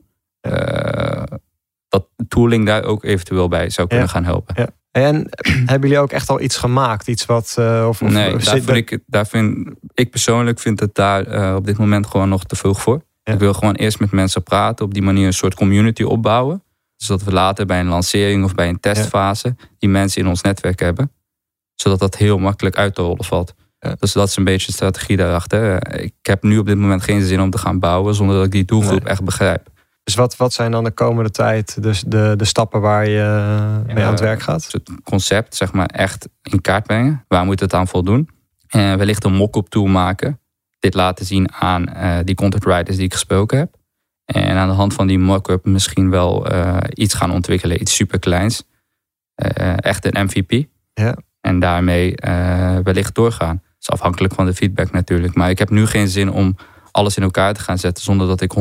Uh, 0.48 1.24
dat 1.88 2.08
tooling 2.28 2.66
daar 2.66 2.84
ook 2.84 3.04
eventueel 3.04 3.48
bij 3.48 3.70
zou 3.70 3.88
kunnen 3.88 4.10
gaan 4.10 4.24
helpen. 4.24 4.74
En 4.92 5.28
hebben 5.66 5.90
jullie 5.90 6.04
ook 6.04 6.12
echt 6.12 6.30
al 6.30 6.42
iets 6.42 6.58
gemaakt? 6.58 7.08
Iets 7.08 7.26
wat. 7.26 7.56
Uh, 7.60 7.86
of, 7.88 8.02
nee, 8.02 8.38
daar 8.38 8.62
vind 8.62 8.92
ik, 8.92 9.00
daar 9.06 9.28
vind, 9.28 9.70
ik 9.94 10.10
persoonlijk 10.10 10.60
vind 10.60 10.80
het 10.80 10.96
daar 10.96 11.56
op 11.56 11.66
dit 11.66 11.78
moment 11.78 12.08
gewoon 12.08 12.30
nog 12.30 12.44
te 12.44 12.56
vroeg 12.56 12.82
voor. 12.82 13.02
Ik 13.24 13.40
wil 13.40 13.54
gewoon 13.54 13.76
eerst 13.76 14.00
met 14.00 14.12
mensen 14.12 14.44
praten, 14.44 14.86
op 14.86 14.94
die 14.94 15.04
manier 15.04 15.26
een 15.26 15.34
soort 15.34 15.56
community 15.56 16.04
opbouwen. 16.04 16.64
Zodat 16.96 17.24
we 17.24 17.32
later 17.32 17.66
bij 17.66 17.80
een 17.80 17.88
lancering 17.88 18.44
of 18.44 18.56
bij 18.56 18.70
een 18.70 18.80
testfase 18.80 19.56
die 19.78 19.90
mensen 19.90 20.22
in 20.22 20.28
ons 20.28 20.42
netwerk 20.42 20.80
hebben. 20.80 21.12
Zodat 21.76 22.00
dat 22.00 22.18
heel 22.18 22.38
makkelijk 22.38 22.76
uit 22.76 22.96
te 22.96 23.02
rollen 23.02 23.26
valt. 23.26 23.54
Dus 24.00 24.12
dat 24.12 24.28
is 24.28 24.36
een 24.36 24.44
beetje 24.44 24.68
de 24.68 24.74
strategie 24.74 25.18
daarachter. 25.18 25.94
Ik 26.02 26.14
heb 26.22 26.44
nu 26.44 26.58
op 26.58 26.66
dit 26.66 26.78
moment 26.78 27.04
geen 27.04 27.22
zin 27.22 27.42
om 27.42 27.50
te 27.50 27.58
gaan 27.58 27.80
bouwen 27.80 28.16
zonder 28.16 28.36
dat 28.36 28.46
ik 28.46 28.52
die 28.52 28.66
doelgroep 28.66 29.06
echt 29.06 29.24
begrijp. 29.24 29.72
Dus 30.04 30.16
wat, 30.16 30.36
wat 30.36 30.54
zijn 30.54 30.72
dan 30.72 30.84
de 30.84 30.92
komende 30.92 31.32
tijd 31.32 31.84
dus 31.84 32.04
de, 32.08 32.34
de 32.38 32.46
stappen 32.46 32.82
waar 32.82 33.10
je 33.10 33.22
mee 33.86 34.04
aan 34.04 34.12
het 34.12 34.20
werk 34.20 34.42
gaat? 34.42 34.72
Het 34.72 34.90
concept 35.04 35.56
zeg 35.56 35.74
maar 35.74 35.86
echt 35.86 36.28
in 36.42 36.62
kaart 36.62 36.84
brengen. 36.84 37.26
Waar 37.28 37.46
moet 37.46 37.60
het 37.60 37.74
aan 37.74 37.88
voldoen? 37.88 38.30
En 38.68 38.98
wellicht 38.98 39.24
een 39.24 39.34
mock-up 39.34 39.68
tool 39.68 39.86
maken 39.86 40.42
dit 40.84 40.94
laten 40.94 41.26
zien 41.26 41.54
aan 41.54 41.90
uh, 41.90 42.18
die 42.24 42.36
content 42.36 42.64
writers 42.64 42.96
die 42.96 43.06
ik 43.06 43.14
gesproken 43.14 43.58
heb. 43.58 43.76
En 44.26 44.56
aan 44.56 44.68
de 44.68 44.74
hand 44.74 44.94
van 44.94 45.08
die 45.08 45.20
mock-up 45.20 45.66
misschien 45.66 46.10
wel 46.10 46.54
uh, 46.54 46.78
iets 46.94 47.14
gaan 47.14 47.32
ontwikkelen, 47.32 47.82
iets 47.82 47.96
superkleins. 47.96 48.64
Uh, 49.36 49.74
echt 49.78 50.06
een 50.06 50.26
MVP. 50.26 50.66
Ja. 50.94 51.18
En 51.42 51.60
daarmee 51.60 52.16
wellicht 52.84 53.16
doorgaan. 53.16 53.56
Dat 53.56 53.80
is 53.80 53.90
afhankelijk 53.90 54.34
van 54.34 54.46
de 54.46 54.54
feedback 54.54 54.92
natuurlijk. 54.92 55.36
Maar 55.36 55.50
ik 55.50 55.60
heb 55.60 55.70
nu 55.70 55.86
geen 55.86 56.08
zin 56.08 56.32
om 56.32 56.56
alles 56.94 57.18
in 57.18 57.24
elkaar 57.24 57.54
te 57.54 57.60
gaan 57.60 57.78
zetten 57.78 58.04
zonder 58.04 58.28
dat 58.28 58.42
ik 58.42 58.54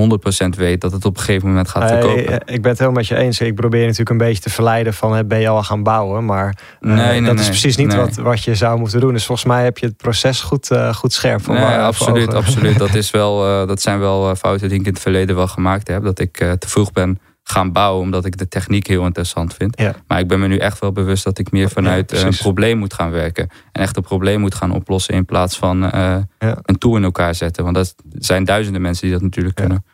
100% 0.45 0.49
weet 0.57 0.81
dat 0.81 0.93
het 0.93 1.05
op 1.05 1.17
een 1.17 1.23
gegeven 1.23 1.49
moment 1.49 1.69
gaat 1.69 1.91
Nee, 1.91 2.01
verkopen. 2.01 2.33
ik 2.55 2.63
ben 2.63 2.71
het 2.71 2.79
helemaal 2.79 2.93
met 3.01 3.07
je 3.07 3.17
eens. 3.17 3.41
Ik 3.41 3.55
probeer 3.55 3.81
natuurlijk 3.83 4.11
een 4.11 4.17
beetje 4.19 4.43
te 4.43 4.51
verleiden 4.51 4.95
van 4.95 5.27
ben 5.27 5.41
je 5.41 5.49
al 5.49 5.63
gaan 5.63 5.83
bouwen. 5.83 6.25
Maar 6.25 6.47
eh, 6.81 6.91
Nee, 6.91 7.21
nee, 7.21 7.23
dat 7.23 7.39
is 7.39 7.47
precies 7.49 7.77
niet 7.77 7.95
wat, 7.95 8.15
wat 8.15 8.43
je 8.43 8.55
zou 8.55 8.79
moeten 8.79 9.01
doen. 9.01 9.13
Dus 9.13 9.25
volgens 9.27 9.47
mij 9.47 9.65
heb 9.65 9.79
je 9.79 9.87
het 9.87 9.97
proces 9.97 10.41
goed, 10.41 10.71
eh, 10.71 10.95
goed 10.95 11.13
scherp. 11.13 11.43
voor 11.45 11.55
Nee, 11.55 11.63
wa- 11.63 11.71
voor 11.75 11.83
absoluut, 12.07 12.35
absoluut. 12.35 12.79
Dat, 12.85 12.95
is 12.95 13.11
wel, 13.11 13.47
eh, 13.63 13.69
dat 13.69 13.81
zijn 13.83 13.99
wel 13.99 14.31
eh, 14.31 14.37
fouten 14.37 14.69
die 14.69 14.79
ik 14.81 14.87
in 14.87 14.93
het 14.93 15.03
verleden 15.03 15.37
wel 15.37 15.49
gemaakt 15.49 15.89
heb. 15.89 16.03
Dat 16.03 16.19
ik 16.19 16.41
eh, 16.41 16.53
te 16.53 16.69
vroeg 16.69 16.93
ben 16.93 17.19
gaan 17.43 17.73
bouwen 17.73 18.03
omdat 18.03 18.25
ik 18.25 18.37
de 18.37 18.49
techniek 18.49 18.87
heel 18.87 19.05
interessant 19.05 19.55
vind. 19.55 19.79
Ja. 19.81 19.95
Maar 20.07 20.19
ik 20.19 20.29
ben 20.29 20.41
me 20.41 20.47
nu 20.47 20.57
echt 20.57 20.79
wel 20.79 20.93
bewust 20.93 21.25
dat 21.25 21.39
ik 21.39 21.51
meer 21.51 21.71
vanuit 21.71 22.13
eh, 22.13 22.23
een 22.23 22.37
probleem 22.37 22.79
moet 22.79 22.95
gaan 22.95 23.11
werken. 23.11 23.49
En 23.73 23.83
echt 23.83 23.97
een 23.97 24.03
probleem 24.03 24.41
moet 24.41 24.55
gaan 24.55 24.71
oplossen 24.71 25.15
in 25.15 25.25
plaats 25.25 25.59
van 25.59 25.85
eh, 25.91 26.17
Ja. 26.39 26.59
een 26.63 26.79
tool 26.79 26.97
in 26.97 27.05
elkaar 27.05 27.35
zetten. 27.35 27.65
Want 27.65 27.77
dat 27.77 27.95
zijn 28.11 28.45
duizenden 28.45 28.83
mensen 28.83 29.03
die 29.05 29.13
dat 29.13 29.23
natuurlijk 29.23 29.55
kunnen. 29.55 29.85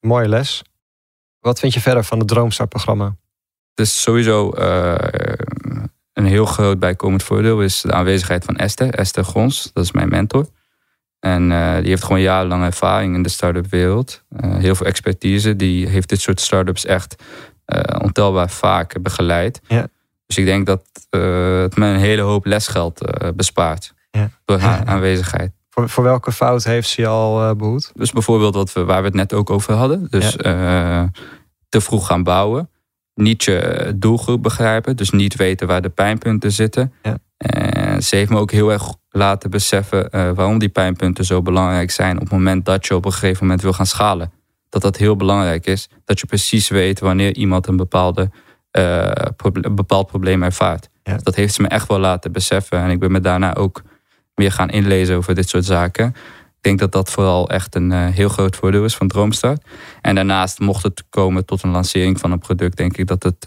Mooie 0.00 0.28
les. 0.28 0.62
Wat 1.40 1.58
vind 1.58 1.74
je 1.74 1.80
verder 1.80 2.04
van 2.04 2.18
het 2.18 2.28
Droomstart-programma? 2.28 3.04
Het 3.74 3.86
is 3.86 4.02
sowieso 4.02 4.50
eh, 4.50 4.94
een 6.12 6.24
heel 6.24 6.46
groot 6.46 6.78
bijkomend 6.78 7.22
voordeel 7.22 7.62
is 7.62 7.80
de 7.80 7.92
aanwezigheid 7.92 8.44
van 8.44 8.56
Esther. 8.56 8.94
Esther 8.94 9.24
Grons, 9.24 9.70
dat 9.72 9.84
is 9.84 9.92
mijn 9.92 10.08
mentor. 10.08 10.48
En 11.20 11.52
eh, 11.52 11.74
die 11.76 11.88
heeft 11.88 12.04
gewoon 12.04 12.20
jarenlange 12.20 12.66
ervaring 12.66 13.14
in 13.14 13.22
de 13.22 13.28
start-up 13.28 13.70
wereld. 13.70 14.24
Eh, 14.28 14.56
heel 14.56 14.74
veel 14.74 14.86
expertise. 14.86 15.56
Die 15.56 15.88
heeft 15.88 16.08
dit 16.08 16.20
soort 16.20 16.40
start-ups 16.40 16.84
echt 16.84 17.22
eh, 17.64 18.00
ontelbaar 18.02 18.50
vaak 18.50 19.02
begeleid. 19.02 19.60
Ja. 19.66 19.86
Dus 20.26 20.38
ik 20.38 20.44
denk 20.44 20.66
dat 20.66 20.82
het 21.10 21.76
me 21.76 21.86
een 21.86 21.96
hele 21.98 22.22
hoop 22.22 22.44
lesgeld 22.44 23.00
bespaart. 23.36 23.94
Ja. 24.10 24.30
Door 24.44 24.58
haar 24.58 24.78
Ja. 24.78 24.86
aanwezigheid. 24.94 25.52
Voor, 25.70 25.88
voor 25.88 26.04
welke 26.04 26.32
fout 26.32 26.64
heeft 26.64 26.88
ze 26.88 27.06
al 27.06 27.42
eh, 27.42 27.56
behoed? 27.56 27.90
Dus 27.94 28.12
bijvoorbeeld 28.12 28.54
wat 28.54 28.72
we, 28.72 28.84
waar 28.84 29.00
we 29.00 29.06
het 29.06 29.16
net 29.16 29.32
ook 29.32 29.50
over 29.50 29.74
hadden. 29.74 30.06
Dus 30.10 30.36
te 31.68 31.80
vroeg 31.80 32.06
gaan 32.06 32.22
bouwen. 32.22 32.70
Niet 33.14 33.44
je 33.44 33.92
doelgroep 33.96 34.42
begrijpen. 34.42 34.96
Dus 34.96 35.10
niet 35.10 35.36
weten 35.36 35.66
waar 35.66 35.82
de 35.82 35.88
pijnpunten 35.88 36.52
zitten. 36.52 36.92
Ja. 37.02 37.18
En 37.36 38.02
ze 38.02 38.16
heeft 38.16 38.30
me 38.30 38.38
ook 38.38 38.50
heel 38.50 38.72
erg 38.72 38.94
laten 39.10 39.50
beseffen 39.50 40.10
eh, 40.10 40.30
waarom 40.30 40.58
die 40.58 40.68
pijnpunten 40.68 41.24
zo 41.24 41.42
belangrijk 41.42 41.90
zijn. 41.90 42.14
Op 42.16 42.22
het 42.22 42.30
moment 42.32 42.64
dat 42.64 42.86
je 42.86 42.94
op 42.94 43.04
een 43.04 43.12
gegeven 43.12 43.44
moment 43.44 43.62
wil 43.62 43.72
gaan 43.72 43.86
schalen. 43.86 44.32
Dat 44.68 44.82
dat 44.82 44.96
heel 44.96 45.16
belangrijk 45.16 45.66
is. 45.66 45.88
Dat 46.04 46.20
je 46.20 46.26
precies 46.26 46.68
weet 46.68 47.00
wanneer 47.00 47.34
iemand 47.34 47.66
een, 47.66 47.76
bepaalde, 47.76 48.30
eh, 48.70 49.10
proble- 49.36 49.64
een 49.66 49.74
bepaald 49.74 50.06
probleem 50.06 50.42
ervaart. 50.42 50.88
Ja. 51.02 51.16
Dat 51.16 51.34
heeft 51.34 51.54
ze 51.54 51.62
me 51.62 51.68
echt 51.68 51.88
wel 51.88 51.98
laten 51.98 52.32
beseffen. 52.32 52.78
En 52.78 52.90
ik 52.90 52.98
ben 52.98 53.12
me 53.12 53.20
daarna 53.20 53.54
ook 53.54 53.82
meer 54.34 54.52
gaan 54.52 54.70
inlezen 54.70 55.16
over 55.16 55.34
dit 55.34 55.48
soort 55.48 55.64
zaken. 55.64 56.06
Ik 56.56 56.66
denk 56.66 56.78
dat 56.78 56.92
dat 56.92 57.10
vooral 57.10 57.48
echt 57.50 57.74
een 57.74 57.92
eh, 57.92 58.06
heel 58.06 58.28
groot 58.28 58.56
voordeel 58.56 58.84
is 58.84 58.96
van 58.96 59.08
Droomstart. 59.08 59.64
En 60.00 60.14
daarnaast, 60.14 60.58
mocht 60.58 60.82
het 60.82 61.04
komen 61.10 61.44
tot 61.44 61.62
een 61.62 61.70
lancering 61.70 62.18
van 62.18 62.32
een 62.32 62.38
product, 62.38 62.76
denk 62.76 62.96
ik 62.96 63.06
dat 63.06 63.22
het 63.22 63.46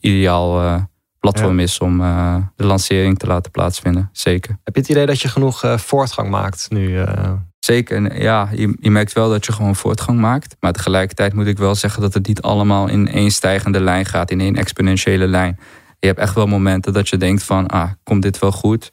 ideaal 0.00 0.80
platform 1.22 1.58
is 1.58 1.78
om 1.78 2.00
eh, 2.00 2.36
de 2.56 2.64
lancering 2.64 3.18
te 3.18 3.26
laten 3.26 3.50
plaatsvinden. 3.50 4.08
Zeker. 4.12 4.58
Heb 4.64 4.74
je 4.74 4.80
het 4.80 4.90
idee 4.90 5.06
dat 5.06 5.20
je 5.20 5.28
genoeg 5.28 5.64
eh, 5.64 5.78
voortgang 5.78 6.30
maakt 6.30 6.66
nu? 6.70 6.98
eh? 6.98 7.32
Zeker. 7.58 8.22
Ja, 8.22 8.48
je, 8.54 8.76
je 8.80 8.90
merkt 8.90 9.12
wel 9.12 9.30
dat 9.30 9.46
je 9.46 9.52
gewoon 9.52 9.76
voortgang 9.76 10.18
maakt. 10.18 10.56
Maar 10.60 10.72
tegelijkertijd 10.72 11.34
moet 11.34 11.46
ik 11.46 11.58
wel 11.58 11.74
zeggen 11.74 12.02
dat 12.02 12.14
het 12.14 12.26
niet 12.26 12.42
allemaal 12.42 12.88
in 12.88 13.08
één 13.08 13.30
stijgende 13.30 13.80
lijn 13.80 14.04
gaat, 14.06 14.30
in 14.30 14.40
één 14.40 14.56
exponentiële 14.56 15.26
lijn. 15.26 15.58
Je 15.98 16.06
hebt 16.06 16.18
echt 16.18 16.34
wel 16.34 16.46
momenten 16.46 16.92
dat 16.92 17.08
je 17.08 17.16
denkt 17.16 17.42
van, 17.42 17.66
ah, 17.66 17.90
komt 18.02 18.22
dit 18.22 18.38
wel 18.38 18.52
goed? 18.52 18.90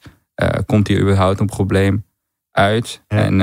Komt 0.66 0.88
hier 0.88 1.00
überhaupt 1.00 1.40
een 1.40 1.46
probleem 1.46 2.04
uit? 2.50 3.02
Ja. 3.08 3.16
En 3.16 3.38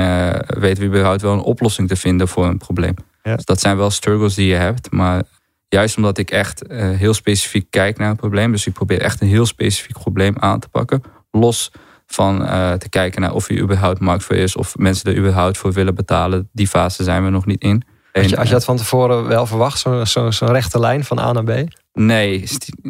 weten 0.60 0.82
we 0.82 0.88
überhaupt 0.88 1.22
wel 1.22 1.32
een 1.32 1.40
oplossing 1.40 1.88
te 1.88 1.96
vinden 1.96 2.28
voor 2.28 2.46
een 2.46 2.58
probleem? 2.58 2.94
Ja. 3.22 3.34
Dus 3.36 3.44
dat 3.44 3.60
zijn 3.60 3.76
wel 3.76 3.90
struggles 3.90 4.34
die 4.34 4.48
je 4.48 4.54
hebt. 4.54 4.90
Maar 4.90 5.22
juist 5.68 5.96
omdat 5.96 6.18
ik 6.18 6.30
echt 6.30 6.66
eh, 6.66 6.90
heel 6.90 7.14
specifiek 7.14 7.66
kijk 7.70 7.98
naar 7.98 8.10
een 8.10 8.16
probleem. 8.16 8.52
Dus 8.52 8.66
ik 8.66 8.72
probeer 8.72 9.00
echt 9.00 9.20
een 9.20 9.28
heel 9.28 9.46
specifiek 9.46 9.98
probleem 9.98 10.34
aan 10.38 10.60
te 10.60 10.68
pakken. 10.68 11.02
Los 11.30 11.70
van 12.06 12.44
eh, 12.46 12.72
te 12.72 12.88
kijken 12.88 13.20
naar 13.20 13.34
of 13.34 13.48
er 13.48 13.58
überhaupt 13.58 14.00
markt 14.00 14.24
voor 14.24 14.36
is. 14.36 14.56
Of 14.56 14.76
mensen 14.76 15.10
er 15.12 15.18
überhaupt 15.18 15.58
voor 15.58 15.72
willen 15.72 15.94
betalen. 15.94 16.48
Die 16.52 16.68
fase 16.68 17.02
zijn 17.04 17.24
we 17.24 17.30
nog 17.30 17.46
niet 17.46 17.62
in. 17.62 17.82
Had 18.12 18.24
je, 18.28 18.30
En, 18.32 18.36
had 18.38 18.46
je 18.46 18.52
dat 18.52 18.64
van 18.64 18.76
tevoren 18.76 19.26
wel 19.26 19.46
verwacht? 19.46 19.78
Zo'n 19.78 20.06
zo, 20.06 20.30
zo'n 20.30 20.52
rechte 20.52 20.78
lijn 20.80 21.04
van 21.04 21.18
A 21.18 21.32
naar 21.32 21.44
B? 21.44 21.68
Nee, 21.92 22.44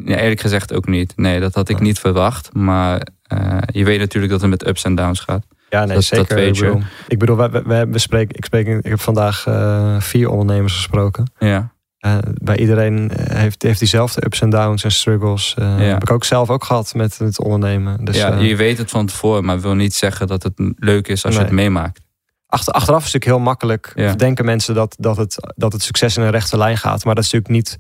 eerlijk 0.04 0.40
gezegd 0.40 0.72
ook 0.74 0.86
niet. 0.86 1.12
Nee, 1.16 1.40
dat 1.40 1.54
had 1.54 1.68
ik 1.68 1.76
Oh. 1.76 1.82
niet 1.82 1.98
verwacht. 1.98 2.54
Maar 2.54 3.06
eh, 3.22 3.56
je 3.72 3.84
weet 3.84 3.98
natuurlijk 3.98 4.32
dat 4.32 4.40
het 4.40 4.50
met 4.50 4.66
ups 4.66 4.84
en 4.84 4.94
downs 4.94 5.20
gaat. 5.20 5.46
Ja, 5.70 5.84
nee, 5.84 5.94
Dat- 5.94 6.04
zeker. 6.04 6.26
dat 6.28 6.36
weet 6.38 6.48
ik 6.48 6.54
je. 6.54 6.64
bedoel, 6.64 6.82
ik 7.08 7.18
bedoel 7.18 7.36
we, 7.36 7.48
we, 7.50 7.62
we 7.62 7.86
bespreken, 7.86 8.36
ik, 8.36 8.44
spreek, 8.44 8.66
ik 8.66 8.84
heb 8.84 9.00
vandaag 9.00 9.46
eh, 9.46 10.00
vier 10.00 10.28
ondernemers 10.30 10.74
gesproken. 10.74 11.32
Ja, 11.38 11.72
Eh, 12.08 12.30
bij 12.42 12.56
iedereen 12.56 13.10
eh, 13.10 13.36
heeft, 13.36 13.62
heeft 13.62 13.78
diezelfde 13.78 14.24
ups 14.24 14.40
en 14.40 14.50
downs 14.50 14.84
en 14.84 14.92
struggles. 14.92 15.54
Ja. 15.56 15.76
Heb 15.76 16.02
ik 16.02 16.10
ook 16.10 16.24
zelf 16.24 16.50
ook 16.50 16.64
gehad 16.64 16.94
met 16.94 17.18
het 17.18 17.40
ondernemen. 17.40 18.04
Dus, 18.04 18.16
ja 18.16 18.34
je 18.38 18.56
weet 18.56 18.78
het 18.78 18.90
van 18.90 19.06
tevoren. 19.06 19.44
Maar 19.44 19.60
wil 19.60 19.74
niet 19.74 19.94
zeggen 19.94 20.26
dat 20.26 20.42
het 20.42 20.52
leuk 20.76 21.08
is 21.08 21.24
als 21.24 21.34
je 21.34 21.40
het 21.40 21.50
meemaakt. 21.50 22.00
achter, 22.46 22.72
achteraf 22.72 22.98
is 22.98 23.12
het 23.12 23.14
natuurlijk 23.14 23.40
heel 23.40 23.50
makkelijk. 23.50 23.92
Ja. 23.94 24.14
Denken 24.14 24.44
mensen 24.44 24.74
dat, 24.74 24.96
dat, 24.98 25.16
het, 25.16 25.36
dat 25.56 25.72
het 25.72 25.82
succes 25.82 26.16
in 26.16 26.22
een 26.22 26.30
rechte 26.30 26.56
lijn 26.56 26.76
gaat. 26.76 27.04
Maar 27.04 27.14
dat 27.14 27.24
is 27.24 27.30
natuurlijk 27.30 27.60
niet. 27.60 27.78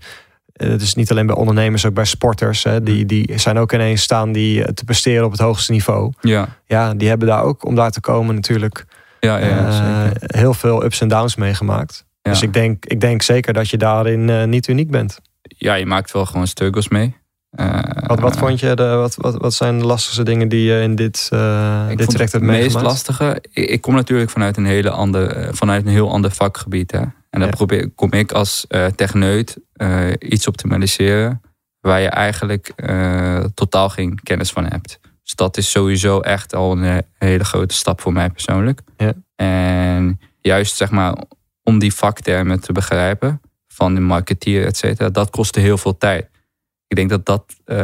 Het 0.52 0.82
is 0.82 0.94
niet 0.94 1.10
alleen 1.10 1.26
bij 1.26 1.36
ondernemers, 1.36 1.86
ook 1.86 1.94
bij 1.94 2.04
sporters. 2.04 2.62
Hè, 2.62 2.82
die, 2.82 3.06
die 3.06 3.38
zijn 3.38 3.58
ook 3.58 3.72
ineens 3.72 4.02
staan 4.02 4.32
die 4.32 4.72
te 4.74 4.84
presteren 4.84 5.24
op 5.24 5.30
het 5.30 5.40
hoogste 5.40 5.72
niveau. 5.72 6.12
Ja, 6.20 6.48
Ja, 6.66 6.94
die 6.94 7.08
hebben 7.08 7.28
daar 7.28 7.42
ook 7.42 7.64
om 7.64 7.74
daar 7.74 7.90
te 7.90 8.00
komen 8.00 8.34
natuurlijk 8.34 8.84
ja, 9.20 9.36
ja 9.36 10.12
heel 10.18 10.54
veel 10.54 10.84
ups 10.84 11.00
en 11.00 11.08
downs 11.08 11.36
meegemaakt. 11.36 12.06
Ja. 12.28 12.34
Dus 12.34 12.42
ik 12.42 12.52
denk, 12.52 12.84
ik 12.86 13.00
denk 13.00 13.22
zeker 13.22 13.52
dat 13.52 13.68
je 13.68 13.76
daarin 13.76 14.30
eh, 14.30 14.44
niet 14.44 14.68
uniek 14.68 14.90
bent. 14.90 15.18
ja, 15.42 15.74
je 15.74 15.86
maakt 15.86 16.12
wel 16.12 16.26
gewoon 16.26 16.46
struggles 16.46 16.88
mee. 16.88 17.16
Eh, 17.50 17.80
Wat, 18.06 18.20
wat 18.20 18.36
vond 18.38 18.60
je, 18.60 18.74
de, 18.74 18.84
wat, 18.86 19.14
wat, 19.16 19.36
wat 19.36 19.54
zijn 19.54 19.78
de 19.78 19.84
lastigste 19.84 20.22
dingen 20.22 20.48
die 20.48 20.62
je 20.72 20.80
in 20.82 20.94
dit, 20.94 21.16
Ik 21.90 21.98
dit 21.98 22.08
traject 22.08 22.18
het 22.18 22.32
hebt 22.32 22.44
meest 22.44 22.58
meegemaakt? 22.60 22.86
lastige. 22.86 23.42
Ik, 23.52 23.70
ik 23.70 23.80
kom 23.80 23.94
natuurlijk 23.94 24.30
vanuit 24.30 24.56
een, 24.56 24.64
hele 24.66 24.90
ander, 24.90 25.54
vanuit 25.54 25.86
een 25.86 25.92
heel 25.92 26.10
ander 26.10 26.30
vakgebied. 26.30 26.90
Hè? 26.90 26.98
En 26.98 27.12
dan 27.30 27.42
Ja. 27.42 27.48
probeer, 27.48 27.90
kom 27.94 28.12
ik 28.12 28.32
als 28.32 28.64
eh 28.68 28.86
techneut 28.86 29.58
iets 30.18 30.46
optimaliseren 30.46 31.40
waar 31.80 32.00
je 32.00 32.08
eigenlijk 32.08 32.72
totaal 33.54 33.88
geen 33.88 34.18
kennis 34.22 34.50
van 34.50 34.64
hebt. 34.66 34.98
Dus 35.22 35.34
dat 35.34 35.56
is 35.56 35.70
sowieso 35.70 36.20
echt 36.20 36.54
al 36.54 36.72
een 36.78 37.02
hele 37.18 37.44
grote 37.44 37.74
stap 37.74 38.00
voor 38.00 38.12
mij 38.12 38.30
persoonlijk. 38.30 38.80
Ja. 38.96 39.12
En 39.36 40.20
juist 40.40 40.76
zeg 40.76 40.90
maar 40.90 41.14
om 41.68 41.78
die 41.78 41.94
vaktermen 41.94 42.60
te 42.60 42.72
begrijpen 42.72 43.40
van 43.66 43.94
de 43.94 44.00
marketeer, 44.00 44.66
et 44.66 44.76
cetera, 44.76 45.08
dat 45.08 45.30
kostte 45.30 45.60
heel 45.60 45.78
veel 45.78 45.98
tijd. 45.98 46.28
Ik 46.86 46.96
denk 46.96 47.10
dat 47.10 47.26
dat 47.26 47.44
eh, 47.64 47.76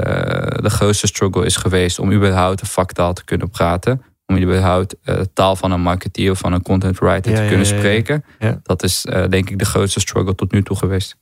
de 0.62 0.70
grootste 0.70 1.06
struggle 1.06 1.44
is 1.44 1.56
geweest 1.56 1.98
om 1.98 2.12
überhaupt 2.12 2.60
een 2.60 2.66
vaktaal 2.66 3.12
te 3.12 3.24
kunnen 3.24 3.50
praten. 3.50 4.02
Om 4.26 4.36
überhaupt 4.36 4.96
de 5.02 5.32
taal 5.32 5.56
van 5.56 5.70
een 5.72 5.80
marketeer 5.80 6.30
of 6.30 6.38
van 6.38 6.52
een 6.52 6.62
content 6.62 6.98
writer 6.98 7.30
Ja, 7.30 7.36
te 7.36 7.42
ja, 7.42 7.48
kunnen 7.48 7.66
ja, 7.66 7.72
ja. 7.72 7.78
spreken. 7.78 8.24
Ja. 8.38 8.60
Dat 8.62 8.82
is 8.82 9.04
eh, 9.04 9.28
denk 9.28 9.50
ik 9.50 9.58
de 9.58 9.64
grootste 9.64 10.00
struggle 10.00 10.34
tot 10.34 10.52
nu 10.52 10.62
toe 10.62 10.76
geweest. 10.76 11.16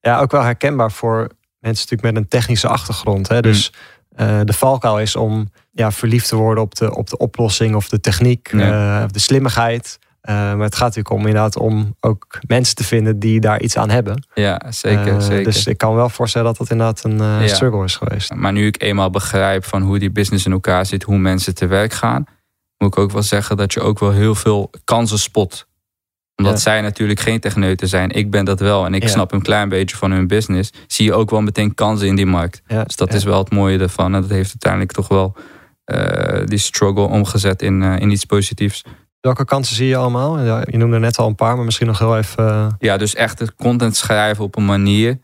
Ja, 0.00 0.20
ook 0.20 0.30
wel 0.30 0.42
herkenbaar 0.42 0.92
voor 0.92 1.18
mensen 1.60 1.86
natuurlijk 1.88 2.02
met 2.02 2.16
een 2.16 2.28
technische 2.28 2.68
achtergrond. 2.68 3.28
Mm. 3.28 3.34
Hè? 3.34 3.42
Dus 3.42 3.72
eh, 4.08 4.40
de 4.44 4.52
valkuil 4.52 5.00
is 5.00 5.16
om 5.16 5.50
ja, 5.70 5.92
verliefd 5.92 6.28
te 6.28 6.36
worden 6.36 6.62
op 6.64 6.74
de, 6.74 6.96
op 6.96 7.10
de 7.10 7.16
oplossing 7.16 7.74
of 7.74 7.88
de 7.88 8.00
techniek, 8.00 8.50
Ja. 8.52 9.04
of 9.04 9.10
de 9.10 9.18
slimmigheid. 9.18 9.98
Eh, 10.24 10.34
maar 10.34 10.58
het 10.64 10.74
gaat 10.74 10.94
natuurlijk 10.94 11.10
om 11.14 11.26
inderdaad 11.26 11.56
om 11.56 11.96
ook 12.00 12.38
mensen 12.46 12.74
te 12.74 12.84
vinden 12.84 13.18
die 13.18 13.40
daar 13.40 13.60
iets 13.60 13.76
aan 13.76 13.90
hebben. 13.90 14.26
Ja, 14.34 14.60
zeker. 14.68 15.06
Eh, 15.14 15.20
zeker. 15.20 15.44
Dus 15.44 15.66
ik 15.66 15.78
kan 15.78 15.94
wel 15.94 16.08
voorstellen 16.08 16.46
dat 16.46 16.56
dat 16.56 16.70
inderdaad 16.70 17.04
een 17.04 17.20
eh, 17.20 17.46
Ja. 17.46 17.54
struggle 17.54 17.84
is 17.84 17.96
geweest. 17.96 18.34
Maar 18.34 18.52
nu 18.52 18.66
ik 18.66 18.82
eenmaal 18.82 19.10
begrijp 19.10 19.64
van 19.64 19.82
hoe 19.82 19.98
die 19.98 20.10
business 20.10 20.46
in 20.46 20.52
elkaar 20.52 20.86
zit, 20.86 21.02
hoe 21.02 21.18
mensen 21.18 21.54
te 21.54 21.66
werk 21.66 21.92
gaan, 21.92 22.24
moet 22.78 22.88
ik 22.96 22.98
ook 22.98 23.10
wel 23.10 23.22
zeggen 23.22 23.56
dat 23.56 23.72
je 23.72 23.80
ook 23.80 23.98
wel 23.98 24.10
heel 24.10 24.34
veel 24.34 24.70
kansen 24.84 25.18
spot. 25.18 25.66
Omdat 26.36 26.52
Ja. 26.54 26.58
zij 26.60 26.80
natuurlijk 26.80 27.20
geen 27.20 27.40
techneuten 27.40 27.88
zijn. 27.88 28.10
Ik 28.10 28.30
ben 28.30 28.44
dat 28.44 28.60
wel 28.60 28.84
en 28.86 28.94
ik 28.94 29.02
Ja. 29.02 29.08
snap 29.08 29.32
een 29.32 29.42
klein 29.42 29.68
beetje 29.68 29.96
van 29.96 30.10
hun 30.10 30.26
business. 30.26 30.70
Zie 30.86 31.04
je 31.04 31.14
ook 31.14 31.30
wel 31.30 31.40
meteen 31.42 31.74
kansen 31.74 32.06
in 32.06 32.16
die 32.16 32.26
markt. 32.26 32.62
Dus 32.66 32.96
dat 32.96 33.14
is 33.14 33.24
wel 33.24 33.38
het 33.38 33.50
mooie 33.52 33.78
ervan. 33.78 34.14
En 34.14 34.20
dat 34.20 34.30
heeft 34.30 34.50
uiteindelijk 34.50 34.92
toch 34.92 35.08
wel 35.08 35.36
die 36.44 36.58
struggle 36.58 37.02
omgezet 37.04 37.62
in, 37.62 37.82
in 37.82 38.10
iets 38.10 38.24
positiefs. 38.24 38.84
Welke 39.24 39.44
kansen 39.44 39.76
zie 39.76 39.86
je 39.88 39.96
allemaal? 39.96 40.40
Ja, 40.40 40.62
je 40.66 40.76
noemde 40.76 40.98
net 40.98 41.16
al 41.18 41.26
een 41.26 41.34
paar, 41.34 41.56
maar 41.56 41.64
misschien 41.64 41.86
nog 41.86 41.98
heel 41.98 42.16
even. 42.16 42.48
eh, 42.48 42.66
Ja, 42.78 42.96
dus 42.96 43.14
echt 43.14 43.38
het 43.38 43.54
content 43.54 43.96
schrijven 43.96 44.44
op 44.44 44.56
een 44.56 44.64
manier 44.64 45.18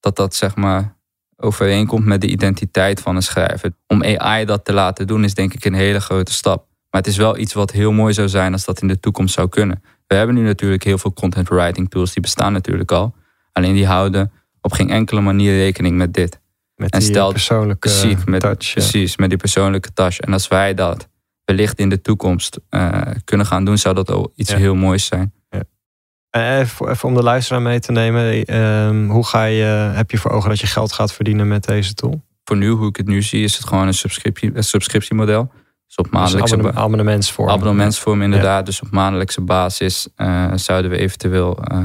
dat 0.00 0.16
dat 0.16 0.34
zeg 0.34 0.56
maar 0.56 0.96
overeenkomt 1.36 2.04
met 2.04 2.20
de 2.20 2.26
identiteit 2.26 3.00
van 3.00 3.16
een 3.16 3.22
schrijver. 3.22 3.72
Om 3.86 4.02
AI 4.04 4.44
dat 4.44 4.64
te 4.64 4.72
laten 4.72 5.06
doen 5.06 5.24
is 5.24 5.34
denk 5.34 5.54
ik 5.54 5.64
een 5.64 5.74
hele 5.74 6.00
grote 6.00 6.32
stap. 6.32 6.66
Maar 6.90 7.00
het 7.00 7.06
is 7.10 7.16
wel 7.16 7.38
iets 7.38 7.52
wat 7.52 7.70
heel 7.70 7.92
mooi 7.92 8.12
zou 8.14 8.28
zijn 8.28 8.52
als 8.52 8.64
dat 8.64 8.80
in 8.80 8.88
de 8.88 9.00
toekomst 9.00 9.34
zou 9.34 9.48
kunnen. 9.48 9.82
We 10.06 10.14
hebben 10.14 10.34
nu 10.34 10.42
natuurlijk 10.42 10.84
heel 10.84 10.98
veel 10.98 11.12
content 11.12 11.48
writing 11.48 11.90
tools, 11.90 12.12
die 12.12 12.22
bestaan 12.22 12.52
natuurlijk 12.52 12.92
al. 12.92 13.14
Alleen 13.52 13.74
die 13.74 13.86
houden 13.86 14.32
op 14.60 14.72
geen 14.72 14.90
enkele 14.90 15.20
manier 15.20 15.56
rekening 15.56 15.96
met 15.96 16.14
dit. 16.14 16.40
met 16.74 16.90
En 16.92 17.00
die 17.00 17.12
persoonlijke 17.12 17.88
Precies, 17.88 18.24
met, 18.24 18.40
touch. 18.40 18.66
ja. 18.66 18.72
precies, 18.72 19.16
met 19.16 19.28
die 19.28 19.38
persoonlijke 19.38 19.92
touch. 19.92 20.20
En 20.20 20.32
als 20.32 20.48
wij 20.48 20.74
dat 20.74 21.08
wellicht 21.46 21.78
in 21.78 21.88
de 21.88 22.00
toekomst 22.00 22.60
uh, 22.70 23.00
kunnen 23.24 23.46
gaan 23.46 23.64
doen, 23.64 23.78
zou 23.78 23.94
dat 23.94 24.10
ook 24.10 24.32
iets 24.34 24.54
heel 24.54 24.74
moois 24.74 25.06
zijn. 25.06 25.32
Ja. 25.48 25.62
Even, 26.60 26.88
even, 26.88 27.08
om 27.08 27.14
de 27.14 27.22
luisteraar 27.22 27.62
mee 27.62 27.80
te 27.80 27.92
nemen, 27.92 28.44
ehm, 28.44 29.08
hoe 29.08 29.26
ga 29.26 29.44
je, 29.44 29.64
heb 29.94 30.10
je 30.10 30.18
voor 30.18 30.30
ogen 30.30 30.48
dat 30.48 30.60
je 30.60 30.66
geld 30.66 30.92
gaat 30.92 31.12
verdienen 31.12 31.48
met 31.48 31.64
deze 31.64 31.94
tool? 31.94 32.24
Voor 32.44 32.56
nu, 32.56 32.68
hoe 32.68 32.88
ik 32.88 32.96
het 32.96 33.06
nu 33.06 33.22
zie, 33.22 33.44
is 33.44 33.56
het 33.56 33.66
gewoon 33.66 33.86
een, 33.86 33.94
subscriptie, 33.94 34.56
een 34.56 34.64
subscriptiemodel. 34.64 35.52
Dus 35.86 35.96
op 35.96 36.10
maandelijkse 36.10 36.56
dus 36.56 36.74
abonnementsvorm. 36.74 37.48
Abonnementsvorm, 37.48 38.22
inderdaad. 38.22 38.66
Dus 38.66 38.80
op 38.80 38.90
maandelijkse 38.90 39.40
basis 39.40 40.08
uh, 40.16 40.52
zouden 40.54 40.90
we 40.90 40.96
eventueel 40.96 41.58
uh, 41.72 41.78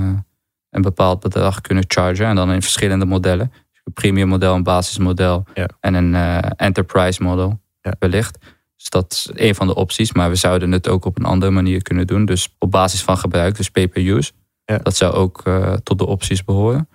een 0.69 0.81
bepaald 0.81 1.19
bedrag 1.19 1.61
kunnen 1.61 1.83
chargen. 1.87 2.25
En 2.25 2.35
dan 2.35 2.51
in 2.51 2.61
verschillende 2.61 3.05
modellen. 3.05 3.47
Dus 3.71 3.81
een 3.83 3.93
premium 3.93 4.27
model, 4.27 4.55
een 4.55 4.63
basismodel 4.63 5.43
en 5.79 5.93
een 5.93 6.13
uh, 6.13 6.37
enterprise 6.55 7.23
model 7.23 7.61
ja. 7.81 7.93
wellicht. 7.99 8.37
Dus 8.81 8.89
dat 8.89 9.11
is 9.11 9.29
een 9.33 9.55
van 9.55 9.67
de 9.67 9.75
opties. 9.75 10.13
Maar 10.13 10.29
we 10.29 10.35
zouden 10.35 10.71
het 10.71 10.87
ook 10.87 11.05
op 11.05 11.19
een 11.19 11.25
andere 11.25 11.51
manier 11.51 11.81
kunnen 11.81 12.07
doen. 12.07 12.25
Dus 12.25 12.55
op 12.59 12.71
basis 12.71 13.01
van 13.01 13.17
gebruik, 13.17 13.57
dus 13.57 13.69
pay-per-use. 13.69 14.31
Ja. 14.65 14.77
Dat 14.77 14.95
zou 14.95 15.13
ook 15.13 15.43
tot 15.83 15.97
de 15.97 16.05
opties 16.05 16.43
behoren. 16.43 16.89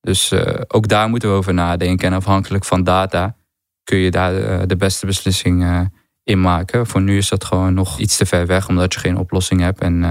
Dus 0.00 0.32
ook 0.68 0.88
daar 0.88 1.08
moeten 1.08 1.30
we 1.30 1.36
over 1.36 1.54
nadenken. 1.54 2.08
En 2.08 2.14
afhankelijk 2.14 2.64
van 2.64 2.84
data 2.84 3.36
kun 3.84 3.98
je 3.98 4.10
daar 4.10 4.66
de 4.66 4.76
beste 4.76 5.06
beslissing 5.06 5.88
inmaken. 6.24 6.86
Voor 6.86 7.02
nu 7.02 7.16
is 7.16 7.28
dat 7.28 7.44
gewoon 7.44 7.74
nog 7.74 7.98
iets 7.98 8.16
te 8.16 8.26
ver 8.26 8.46
weg, 8.46 8.68
omdat 8.68 8.94
je 8.94 9.00
geen 9.00 9.18
oplossing 9.18 9.60
hebt 9.60 9.80
en 9.80 10.04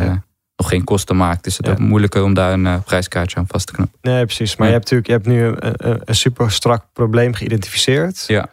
nog 0.55 0.69
geen 0.69 0.83
kosten 0.83 1.17
maakt. 1.17 1.45
Is 1.45 1.57
het 1.57 1.69
ook 1.69 1.79
moeilijker 1.79 2.23
om 2.23 2.33
daar 2.33 2.53
een 2.53 2.65
uh, 2.65 2.77
prijskaartje 2.85 3.37
aan 3.37 3.47
vast 3.47 3.67
te 3.67 3.73
knappen. 3.73 3.99
Nee, 4.01 4.25
precies. 4.25 4.55
Maar 4.55 4.67
je 4.67 4.73
hebt 4.73 4.91
natuurlijk 4.91 5.25
je 5.25 5.31
hebt 5.31 5.39
nu 5.39 5.67
een, 5.67 6.01
een, 6.05 6.15
super 6.15 6.51
strak 6.51 6.85
probleem 6.93 7.33
geïdentificeerd. 7.33 8.23
Ja. 8.27 8.49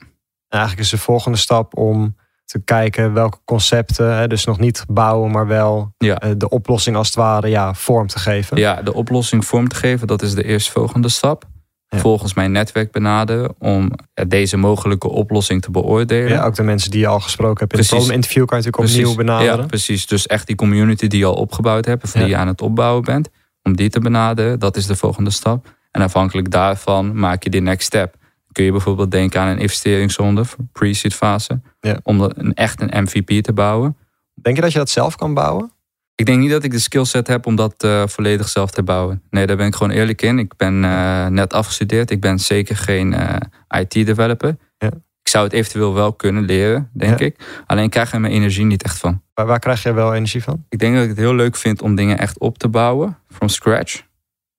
En 0.49 0.59
eigenlijk 0.59 0.83
is 0.83 0.91
de 0.91 0.99
volgende 0.99 1.39
stap 1.39 1.77
om 1.77 2.17
te 2.45 2.61
kijken 2.65 3.13
welke 3.13 3.39
concepten, 3.45 4.17
hè, 4.17 4.27
dus 4.29 4.45
nog 4.45 4.59
niet 4.59 4.85
bouwen, 4.89 5.31
maar 5.31 5.47
wel 5.47 5.95
ja. 5.99 6.19
Eh, 6.19 6.31
de 6.37 6.49
oplossing 6.49 6.97
als 6.97 7.07
het 7.07 7.17
ware 7.17 7.49
ja, 7.49 7.75
vorm 7.75 8.07
te 8.07 8.19
geven. 8.19 8.57
Ja, 8.57 8.83
de 8.83 8.95
oplossing 8.95 9.45
vorm 9.45 9.69
te 9.69 9.77
geven, 9.77 10.07
dat 10.07 10.23
is 10.23 10.35
de 10.35 10.45
eerstvolgende 10.45 11.09
stap 11.09 11.51
volgens 11.99 12.35
mijn 12.35 12.53
netwerk 12.53 12.93
benaderen 12.93 13.55
om 13.59 13.93
deze 14.29 14.57
mogelijke 14.57 15.09
oplossing 15.09 15.63
te 15.63 15.71
beoordelen. 15.71 16.29
Ja, 16.29 16.45
ook 16.45 16.55
de 16.55 16.63
mensen 16.63 16.91
die 16.91 17.01
je 17.01 17.07
al 17.07 17.21
gesproken 17.21 17.59
hebt 17.59 17.73
in 17.73 17.79
precies. 17.79 18.07
het 18.07 18.15
interview 18.15 18.45
kan 18.47 18.59
je 18.59 18.65
natuurlijk 18.65 18.95
opnieuw 18.95 19.17
benaderen. 19.17 19.61
Ja, 19.61 19.67
precies. 19.67 20.07
Dus 20.07 20.27
echt 20.27 20.47
die 20.47 20.57
community 20.57 21.07
die 21.07 21.19
je 21.19 21.25
al 21.25 21.35
opgebouwd 21.35 21.85
hebt 21.85 22.05
of 22.05 22.13
die 22.13 22.27
je 22.27 22.37
aan 22.37 22.47
het 22.47 22.61
opbouwen 22.61 23.05
bent, 23.05 23.29
om 23.63 23.77
die 23.77 23.91
te 23.91 24.01
benaderen, 24.01 24.59
dat 24.59 24.77
is 24.77 24.87
de 24.87 24.97
volgende 24.97 25.31
stap. 25.31 25.77
En 25.91 26.03
afhankelijk 26.03 26.51
daarvan 26.51 27.19
maak 27.19 27.43
je 27.43 27.51
de 27.51 27.61
next 27.61 27.87
step. 27.87 28.15
Kun 28.53 28.65
je 28.65 28.71
bijvoorbeeld 28.71 29.11
denken 29.11 29.41
aan 29.41 29.49
een 29.49 29.59
investeringsronde 29.59 30.45
voor 30.45 30.65
pre-seed 30.73 31.15
fase, 31.15 31.61
om 32.03 32.21
een, 32.21 32.55
echt 32.55 32.81
een 32.81 33.03
MVP 33.03 33.43
te 33.43 33.53
bouwen. 33.53 33.97
Denk 34.35 34.57
je 34.57 34.63
dat 34.63 34.73
je 34.73 34.79
dat 34.79 34.91
zelf 34.91 35.17
kan 35.17 35.35
bouwen? 35.35 35.73
Ik 36.15 36.27
denk 36.27 36.41
niet 36.41 36.51
dat 36.51 36.65
ik 36.65 36.71
de 36.71 36.79
skillset 36.79 37.27
heb 37.27 37.47
om 37.47 37.57
dat 37.57 37.85
uh, 37.85 38.03
volledig 38.07 38.49
zelf 38.49 38.71
te 38.71 38.83
bouwen. 38.83 39.23
Nee, 39.31 39.47
daar 39.47 39.57
ben 39.57 39.67
ik 39.67 39.75
gewoon 39.75 39.93
eerlijk 39.93 40.23
in. 40.23 40.39
Ik 40.39 40.57
ben 40.57 40.83
uh, 40.83 41.27
net 41.27 41.53
afgestudeerd. 41.53 42.11
Ik 42.11 42.21
ben 42.21 42.39
zeker 42.39 42.77
geen 42.77 43.13
uh, 43.13 43.37
eh, 43.69 43.81
IT-developer. 43.81 44.57
Ja. 44.79 44.91
Ik 45.23 45.29
zou 45.29 45.45
het 45.45 45.53
eventueel 45.53 45.95
wel 45.95 46.13
kunnen 46.13 46.43
leren, 46.43 46.91
denk 46.93 47.19
ik. 47.19 47.63
Alleen 47.67 47.89
krijg 47.89 48.13
er 48.13 48.21
mijn 48.21 48.33
energie 48.33 48.65
niet 48.65 48.83
echt 48.83 48.99
van. 48.99 49.23
Waar, 49.35 49.47
waar 49.47 49.59
krijg 49.59 49.83
je 49.83 49.93
wel 49.93 50.15
energie 50.15 50.43
van? 50.43 50.65
Ik 50.69 50.79
denk 50.79 50.95
dat 50.95 51.03
ik 51.03 51.09
het 51.09 51.19
heel 51.19 51.35
leuk 51.35 51.57
vind 51.57 51.83
om 51.83 51.95
dingen 51.95 52.19
echt 52.19 52.39
op 52.39 52.59
te 52.59 52.69
bouwen. 52.69 53.19
From 53.29 53.49
scratch. 53.49 54.03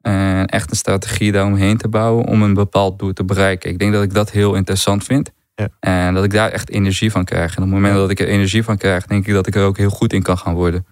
En 0.03 0.45
echt 0.45 0.71
een 0.71 0.77
strategie 0.77 1.31
daaromheen 1.31 1.77
te 1.77 1.87
bouwen 1.87 2.25
om 2.25 2.41
een 2.41 2.53
bepaald 2.53 2.99
doel 2.99 3.13
te 3.13 3.23
bereiken. 3.23 3.69
Ik 3.69 3.79
denk 3.79 3.93
dat 3.93 4.03
ik 4.03 4.13
dat 4.13 4.31
heel 4.31 4.55
interessant 4.55 5.03
vind. 5.03 5.31
Ja. 5.55 5.67
En 5.79 6.13
dat 6.13 6.23
ik 6.23 6.31
daar 6.31 6.49
echt 6.49 6.69
energie 6.69 7.11
van 7.11 7.25
krijg. 7.25 7.55
En 7.55 7.63
op 7.63 7.63
het 7.63 7.73
moment 7.73 7.95
dat 7.95 8.09
ik 8.09 8.19
er 8.19 8.27
energie 8.27 8.63
van 8.63 8.77
krijg, 8.77 9.05
denk 9.05 9.27
ik 9.27 9.33
dat 9.33 9.47
ik 9.47 9.55
er 9.55 9.65
ook 9.65 9.77
heel 9.77 9.89
goed 9.89 10.13
in 10.13 10.21
kan 10.21 10.37
gaan 10.37 10.53
worden. 10.53 10.85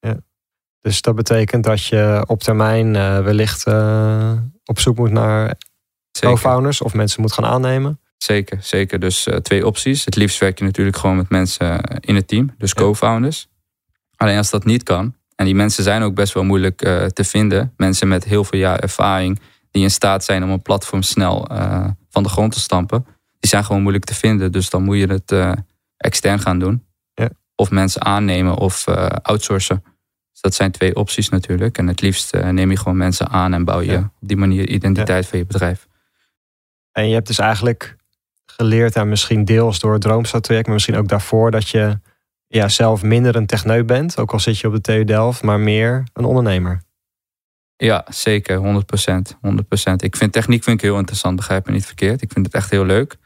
Ja. 0.00 0.16
Dus 0.80 1.00
dat 1.00 1.14
betekent 1.14 1.64
dat 1.64 1.86
je 1.86 2.24
op 2.26 2.42
termijn 2.42 2.94
uh, 2.94 3.20
wellicht 3.20 3.66
uh, 3.66 4.32
op 4.64 4.78
zoek 4.78 4.96
moet 4.96 5.10
naar 5.10 5.56
co-founders 6.20 6.80
of 6.80 6.94
mensen 6.94 7.20
moet 7.20 7.32
gaan 7.32 7.44
aannemen. 7.44 8.00
Zeker, 8.16 8.58
zeker. 8.60 8.98
Dus 8.98 9.26
uh, 9.26 9.36
twee 9.36 9.66
opties. 9.66 10.04
Het 10.04 10.16
liefst 10.16 10.38
werk 10.38 10.58
je 10.58 10.64
natuurlijk 10.64 10.96
gewoon 10.96 11.16
met 11.16 11.28
mensen 11.28 11.80
in 12.00 12.14
het 12.14 12.28
team, 12.28 12.54
dus 12.58 12.74
co-founders. 12.74 13.48
Alleen 14.16 14.36
als 14.36 14.50
dat 14.50 14.64
niet 14.64 14.82
kan, 14.82 15.14
en 15.36 15.44
die 15.44 15.54
mensen 15.54 15.84
zijn 15.84 16.02
ook 16.02 16.14
best 16.14 16.32
wel 16.32 16.44
moeilijk 16.44 16.76
te 17.12 17.24
vinden. 17.24 17.72
Mensen 17.76 18.08
met 18.08 18.24
heel 18.24 18.44
veel 18.44 18.58
jaar 18.58 18.78
ervaring 18.78 19.40
die 19.70 19.82
in 19.82 19.90
staat 19.90 20.24
zijn 20.24 20.42
om 20.42 20.50
een 20.50 20.62
platform 20.62 21.02
snel 21.02 21.48
van 22.10 22.22
de 22.22 22.28
grond 22.28 22.52
te 22.52 22.60
stampen. 22.60 23.06
Die 23.40 23.50
zijn 23.50 23.64
gewoon 23.64 23.82
moeilijk 23.82 24.04
te 24.04 24.14
vinden. 24.14 24.52
Dus 24.52 24.70
dan 24.70 24.82
moet 24.82 24.96
je 24.96 25.06
het 25.06 25.58
extern 25.96 26.40
gaan 26.40 26.58
doen. 26.58 26.84
Ja. 27.14 27.28
Of 27.54 27.70
mensen 27.70 28.04
aannemen 28.04 28.56
of 28.56 28.84
outsourcen 29.22 29.82
dat 30.44 30.54
zijn 30.54 30.70
twee 30.70 30.96
opties 30.96 31.28
natuurlijk. 31.28 31.78
En 31.78 31.86
het 31.86 32.00
liefst 32.00 32.32
eh, 32.32 32.48
neem 32.48 32.70
je 32.70 32.76
gewoon 32.76 32.96
mensen 32.96 33.28
aan 33.28 33.54
en 33.54 33.64
bouw 33.64 33.80
je 33.80 33.96
op 33.96 34.10
die 34.20 34.36
manier 34.36 34.68
identiteit 34.68 35.26
van 35.26 35.38
je 35.38 35.46
bedrijf. 35.46 35.88
En 36.92 37.08
je 37.08 37.14
hebt 37.14 37.26
dus 37.26 37.38
eigenlijk 37.38 37.96
geleerd, 38.46 38.96
en 38.96 39.08
misschien 39.08 39.44
deels 39.44 39.78
door 39.78 39.92
het 39.92 40.02
Droomstad-traject, 40.02 40.66
maar 40.66 40.74
misschien 40.74 40.96
ook 40.96 41.08
daarvoor, 41.08 41.50
dat 41.50 41.68
je 41.68 41.98
ja, 42.54 42.68
zelf 42.68 43.02
minder 43.02 43.36
een 43.36 43.46
techneut 43.46 43.86
bent, 43.86 44.18
ook 44.18 44.32
al 44.32 44.40
zit 44.40 44.58
je 44.58 44.66
op 44.66 44.74
de 44.74 44.80
TU 44.80 45.04
Delft, 45.04 45.42
maar 45.42 45.60
meer 45.60 46.04
een 46.12 46.24
ondernemer. 46.24 46.82
Ja, 47.76 48.06
zeker, 48.08 48.58
100%. 48.58 49.36
100%. 49.40 49.94
Ik 49.96 50.16
vind 50.16 50.32
techniek 50.32 50.62
vind 50.62 50.76
ik 50.76 50.84
heel 50.84 50.98
interessant, 50.98 51.36
begrijp 51.36 51.66
me 51.66 51.72
niet 51.72 51.86
verkeerd. 51.86 52.22
Ik 52.22 52.32
vind 52.32 52.46
het 52.46 52.54
echt 52.54 52.70
heel 52.70 52.84
leuk. 52.84 53.16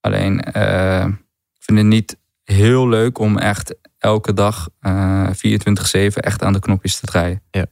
Alleen, 0.00 0.44
uh, 0.56 1.06
ik 1.54 1.62
vind 1.62 1.78
het 1.78 1.86
niet 1.86 2.16
heel 2.44 2.88
leuk 2.88 3.18
om 3.18 3.38
echt 3.38 3.74
elke 3.98 4.32
dag 4.32 4.68
uh, 4.80 5.26
eh, 5.44 6.10
24-7 6.12 6.14
echt 6.14 6.42
aan 6.42 6.52
de 6.52 6.60
knopjes 6.60 7.00
te 7.00 7.06
draaien. 7.06 7.42
Ja. 7.50 7.66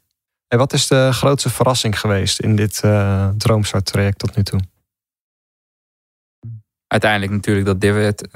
En 0.49 0.59
wat 0.59 0.73
is 0.73 0.87
de 0.87 1.13
grootste 1.13 1.51
verrassing 1.51 2.01
geweest 2.01 2.41
in 2.41 2.57
dit 2.57 2.83
uh, 2.85 3.29
Droomstart-traject 3.37 4.19
tot 4.19 4.37
nu 4.37 4.43
toe? 4.43 4.61
Uiteindelijk 6.93 7.33
natuurlijk 7.33 7.67
dat 7.67 7.81
Divid, 7.81 8.23
uh, 8.23 8.33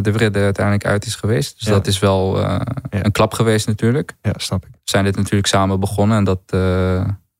de 0.00 0.12
er 0.12 0.42
uiteindelijk 0.42 0.84
uit 0.86 1.06
is 1.06 1.14
geweest. 1.14 1.58
Dus 1.58 1.68
dat 1.68 1.86
is 1.86 1.98
wel 1.98 2.40
uh, 2.40 2.60
een 2.90 3.12
klap 3.12 3.34
geweest 3.34 3.66
natuurlijk. 3.66 4.12
Ja, 4.22 4.32
snap 4.36 4.64
ik. 4.64 4.70
We 4.72 4.78
zijn 4.84 5.04
dit 5.04 5.16
natuurlijk 5.16 5.46
samen 5.46 5.80
begonnen 5.80 6.16
en 6.16 6.24
dat, 6.24 6.40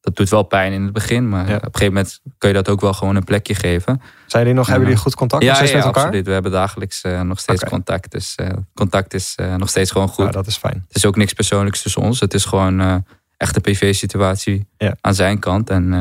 dat 0.01 0.17
doet 0.17 0.29
wel 0.29 0.43
pijn 0.43 0.73
in 0.73 0.83
het 0.83 0.93
begin. 0.93 1.29
Maar 1.29 1.43
op 1.43 1.49
een 1.49 1.61
gegeven 1.61 1.87
moment 1.87 2.21
kun 2.39 2.49
je 2.49 2.55
dat 2.55 2.69
ook 2.69 2.81
wel 2.81 2.93
gewoon 2.93 3.17
een 3.17 3.25
plekje 3.25 3.55
geven. 3.55 4.01
Zijn 4.27 4.43
jullie 4.43 4.59
nog, 4.59 4.67
hebben 4.67 4.87
jullie 4.87 5.03
goed 5.03 5.15
contact 5.15 5.43
ja, 5.43 5.61
met 5.61 5.73
elkaar? 5.73 5.87
absoluut. 5.87 6.27
We 6.27 6.33
hebben 6.33 6.53
dagelijks 6.53 7.03
nog 7.23 7.41
steeds 7.41 7.65
contact. 7.65 8.11
Dus 8.11 8.37
contact 8.75 9.15
is 9.15 9.35
nog 9.57 9.69
steeds 9.69 9.91
gewoon 9.91 10.09
goed. 10.09 10.25
Ja, 10.25 10.31
dat 10.31 10.47
is 10.47 10.57
fijn. 10.57 10.85
Het 10.87 10.97
is 10.97 11.07
ook 11.07 11.17
niks 11.17 11.33
persoonlijks 11.33 11.83
tussen 11.83 12.03
ons. 12.03 12.21
Het 12.21 12.35
is 12.35 12.45
gewoon 12.45 13.05
echt 13.37 13.57
een 13.57 13.63
privé-situatie 13.63 14.69
ja. 14.77 14.97
aan 15.01 15.15
zijn 15.15 15.39
kant. 15.39 15.71
En 15.71 15.93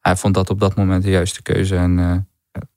hij 0.00 0.16
vond 0.16 0.34
dat 0.34 0.50
op 0.50 0.60
dat 0.60 0.76
moment 0.76 1.02
de 1.02 1.10
juiste 1.10 1.42
keuze. 1.42 1.76
En, 1.76 2.26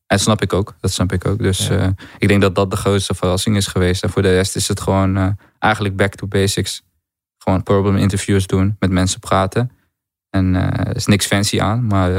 en 0.08 0.20
snap 0.20 0.42
ik 0.42 0.54
ook. 0.54 0.76
Dat 0.80 0.92
snap 0.92 1.12
ik 1.12 1.28
ook. 1.28 1.38
Dus 1.38 1.70
ik 2.18 2.28
denk 2.28 2.42
dat 2.42 2.56
dat 2.56 2.72
de 2.72 2.78
grootste 2.78 3.14
verrassing 3.14 3.56
is 3.56 3.68
geweest. 3.68 4.04
En 4.04 4.10
voor 4.10 4.22
de 4.22 4.34
rest 4.34 4.56
is 4.56 4.68
het 4.68 4.82
gewoon 4.82 5.38
eigenlijk 5.60 5.96
back 5.96 6.16
to 6.16 6.28
basics. 6.28 6.84
Gewoon 7.38 7.64
problem 7.64 7.98
interviews 7.98 8.48
doen, 8.48 8.76
met 8.80 8.92
mensen 8.92 9.20
praten. 9.20 9.72
En 10.30 10.56
er 10.56 10.96
is 10.96 11.06
niks 11.06 11.26
fancy 11.26 11.62
aan, 11.62 11.88
maar 11.88 12.12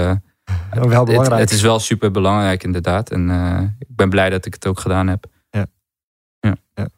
wel 0.70 1.04
belangrijk. 1.04 1.18
Het, 1.18 1.38
het, 1.38 1.50
is 1.50 1.60
wel 1.60 1.78
super 1.78 2.10
belangrijk, 2.10 2.62
inderdaad. 2.62 3.10
En 3.10 3.30
ik 3.78 3.96
ben 3.96 4.08
blij 4.08 4.30
dat 4.30 4.46
ik 4.46 4.54
het 4.54 4.66
ook 4.66 4.80
gedaan 4.80 5.06
heb. 5.06 5.26
Ja. 5.50 5.66
ja. 6.40 6.56
ja. 6.74 6.88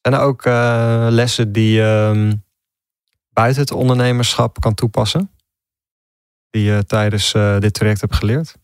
Zijn 0.00 0.14
er 0.14 0.20
ook 0.20 0.44
lessen 1.12 1.52
die 1.52 1.72
je 1.72 2.10
um, 2.14 2.44
buiten 3.32 3.62
het 3.62 3.72
ondernemerschap 3.72 4.60
kan 4.60 4.74
toepassen? 4.74 5.30
Die 6.50 6.62
je 6.62 6.84
tijdens 6.86 7.32
dit 7.58 7.74
traject 7.74 8.00
hebt 8.00 8.14
geleerd? 8.14 8.56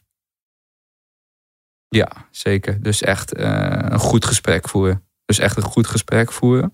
Ja, 1.89 2.09
zeker. 2.31 2.83
Dus 2.83 3.03
echt 3.03 3.39
een 3.39 3.99
goed 3.99 4.25
gesprek 4.25 4.69
voeren. 4.69 5.03
Dus 5.25 5.39
echt 5.39 5.57
een 5.57 5.63
goed 5.63 5.87
gesprek 5.87 6.33
voeren. 6.33 6.71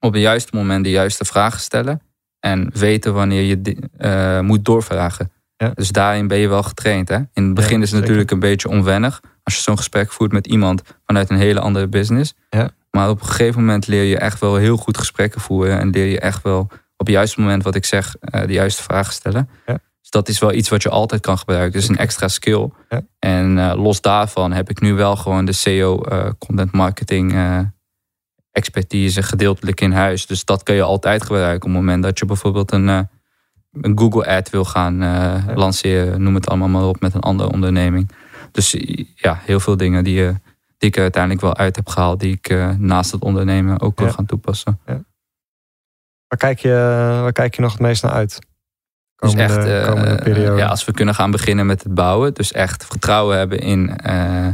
Op 0.00 0.12
het 0.12 0.22
juiste 0.22 0.56
moment 0.56 0.84
de 0.84 0.90
juiste 0.90 1.24
vragen 1.24 1.60
stellen. 1.60 2.02
En 2.40 2.70
weten 2.74 3.14
wanneer 3.14 3.42
je 3.42 4.40
moet 4.42 4.64
doorvragen. 4.64 5.32
Ja. 5.56 5.70
Dus 5.74 5.88
daarin 5.88 6.26
ben 6.26 6.38
je 6.38 6.48
wel 6.48 6.62
getraind. 6.62 7.08
Hè? 7.08 7.16
In 7.32 7.44
het 7.44 7.54
begin 7.54 7.82
is 7.82 7.90
het 7.90 8.00
natuurlijk 8.00 8.30
een 8.30 8.38
beetje 8.38 8.68
onwennig. 8.68 9.20
Als 9.42 9.54
je 9.54 9.62
zo'n 9.62 9.76
gesprek 9.76 10.12
voert 10.12 10.32
met 10.32 10.46
iemand 10.46 10.82
vanuit 11.06 11.30
een 11.30 11.36
hele 11.36 11.60
andere 11.60 11.88
business. 11.88 12.34
Ja. 12.50 12.70
Maar 12.90 13.08
op 13.08 13.20
een 13.20 13.26
gegeven 13.26 13.60
moment 13.60 13.86
leer 13.86 14.02
je 14.02 14.18
echt 14.18 14.40
wel 14.40 14.56
heel 14.56 14.76
goed 14.76 14.98
gesprekken 14.98 15.40
voeren. 15.40 15.78
En 15.78 15.90
leer 15.90 16.06
je 16.06 16.20
echt 16.20 16.42
wel 16.42 16.60
op 16.96 17.06
het 17.06 17.14
juiste 17.14 17.40
moment 17.40 17.62
wat 17.62 17.74
ik 17.74 17.84
zeg, 17.84 18.16
eh, 18.20 18.46
de 18.46 18.52
juiste 18.52 18.82
vragen 18.82 19.12
stellen. 19.12 19.48
Ja. 19.66 19.78
Dus 20.00 20.10
dat 20.10 20.28
is 20.28 20.38
wel 20.38 20.52
iets 20.52 20.68
wat 20.68 20.82
je 20.82 20.88
altijd 20.88 21.20
kan 21.20 21.38
gebruiken. 21.38 21.80
Dus 21.80 21.88
een 21.88 21.96
extra 21.96 22.28
skill. 22.28 22.70
Ja. 22.88 23.02
En 23.18 23.56
uh, 23.56 23.72
los 23.76 24.00
daarvan 24.00 24.52
heb 24.52 24.70
ik 24.70 24.80
nu 24.80 24.94
wel 24.94 25.16
gewoon 25.16 25.44
de 25.44 25.52
SEO, 25.52 26.02
uh, 26.06 26.18
eh, 26.18 26.32
content 26.38 26.72
marketing 26.72 27.34
expertise 28.52 29.22
gedeeltelijk 29.22 29.80
in 29.80 29.92
huis. 29.92 30.26
Dus 30.26 30.44
dat 30.44 30.62
kun 30.62 30.74
je 30.74 30.82
altijd 30.82 31.22
gebruiken 31.22 31.68
op 31.68 31.74
het 31.74 31.84
moment 31.84 32.02
dat 32.02 32.18
je 32.18 32.24
bijvoorbeeld 32.24 32.72
een 32.72 33.08
een 33.72 33.98
Google 33.98 34.26
ad 34.26 34.50
wil 34.50 34.64
gaan 34.64 34.98
lanceren, 35.54 36.22
noem 36.22 36.34
het 36.34 36.48
allemaal 36.48 36.68
maar 36.68 36.84
op 36.84 37.00
met 37.00 37.14
een 37.14 37.20
andere 37.20 37.52
onderneming. 37.52 38.10
Dus 38.52 38.76
ja, 39.14 39.40
heel 39.44 39.60
veel 39.60 39.76
dingen 39.76 40.04
die 40.04 40.32
die 40.78 40.88
ik 40.88 40.96
er 40.96 41.02
uiteindelijk 41.02 41.42
wel 41.42 41.56
uit 41.56 41.76
heb 41.76 41.88
gehaald, 41.88 42.20
die 42.20 42.32
ik 42.32 42.48
eh, 42.48 42.70
naast 42.70 43.10
het 43.10 43.22
ondernemen 43.22 43.80
ook 43.80 43.98
wil 43.98 44.06
Ja. 44.06 44.12
gaan 44.12 44.26
toepassen. 44.26 44.80
Waar 44.84 46.38
kijk 46.38 46.58
je, 46.58 46.70
waar 47.22 47.32
kijk 47.32 47.54
je 47.54 47.62
nog 47.62 47.72
het 47.72 47.80
meest 47.80 48.02
naar 48.02 48.12
uit? 48.12 48.38
Dus 49.18 49.34
echt, 49.34 49.56
eh, 49.64 49.86
komende 49.88 50.14
periode. 50.22 50.56
ja, 50.56 50.66
als 50.66 50.84
we 50.84 50.92
kunnen 50.92 51.14
gaan 51.14 51.30
beginnen 51.30 51.66
met 51.66 51.82
het 51.82 51.94
bouwen, 51.94 52.34
dus 52.34 52.52
echt 52.52 52.84
vertrouwen 52.84 53.36
hebben 53.38 53.58
in, 53.58 53.96
eh, 53.96 54.46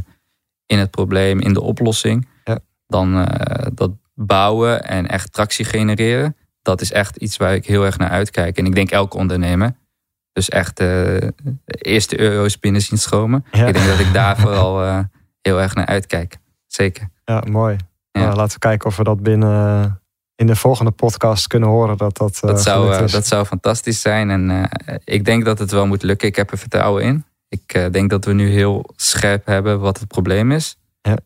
in 0.66 0.78
het 0.78 0.90
probleem, 0.90 1.40
in 1.40 1.52
de 1.52 1.60
oplossing, 1.60 2.28
Ja. 2.44 2.58
dan 2.86 3.24
eh, 3.26 3.66
dat 3.74 3.90
bouwen 4.14 4.84
en 4.84 5.08
echt 5.08 5.32
tractie 5.32 5.64
genereren, 5.64 6.36
dat 6.62 6.80
is 6.80 6.92
echt 6.92 7.16
iets 7.16 7.36
waar 7.36 7.54
ik 7.54 7.66
heel 7.66 7.84
erg 7.84 7.98
naar 7.98 8.10
uitkijk. 8.10 8.58
En 8.58 8.66
ik 8.66 8.74
denk 8.74 8.90
elke 8.90 9.16
ondernemer. 9.16 9.74
Dus 10.32 10.48
echt 10.48 10.80
eh, 10.80 10.86
de 10.86 11.54
eerste 11.66 12.20
euro's 12.20 12.58
binnen 12.58 12.80
zien 12.80 12.98
stromen. 12.98 13.44
Ja. 13.50 13.66
Ik 13.66 13.74
denk 13.74 13.86
dat 13.86 13.98
ik 13.98 14.12
daar 14.12 14.36
vooral 14.44 14.82
eh, 14.84 14.98
heel 15.40 15.60
erg 15.60 15.74
naar 15.74 15.86
uitkijk. 15.86 16.36
Zeker. 16.66 17.08
Ja, 17.24 17.42
mooi. 17.50 17.76
Ja. 18.10 18.20
Nou, 18.20 18.36
laten 18.36 18.52
we 18.52 18.58
kijken 18.58 18.86
of 18.88 18.96
we 18.96 19.04
dat 19.04 19.22
binnen 19.22 20.00
in 20.36 20.46
de 20.46 20.56
volgende 20.56 20.90
podcast 20.90 21.46
kunnen 21.46 21.68
horen. 21.68 21.96
Dat, 21.96 22.16
dat, 22.16 22.34
eh, 22.42 22.48
Dat 22.50 22.62
zou, 22.62 22.84
gelukt 22.92 23.06
eh, 23.06 23.12
dat 23.12 23.26
zou 23.26 23.44
fantastisch 23.44 24.00
zijn. 24.00 24.30
En 24.30 24.50
eh, 24.50 24.94
ik 25.04 25.24
denk 25.24 25.44
dat 25.44 25.58
het 25.58 25.70
wel 25.70 25.86
moet 25.86 26.02
lukken. 26.02 26.28
Ik 26.28 26.36
heb 26.36 26.50
er 26.50 26.58
vertrouwen 26.58 27.02
in. 27.02 27.24
Ik 27.48 27.72
eh, 27.74 27.90
denk 27.90 28.10
dat 28.10 28.24
we 28.24 28.32
nu 28.32 28.48
heel 28.48 28.90
scherp 28.96 29.46
hebben 29.46 29.80
wat 29.80 29.98
het 29.98 30.08
probleem 30.08 30.52
is. 30.52 30.76
Ja. 31.02 31.16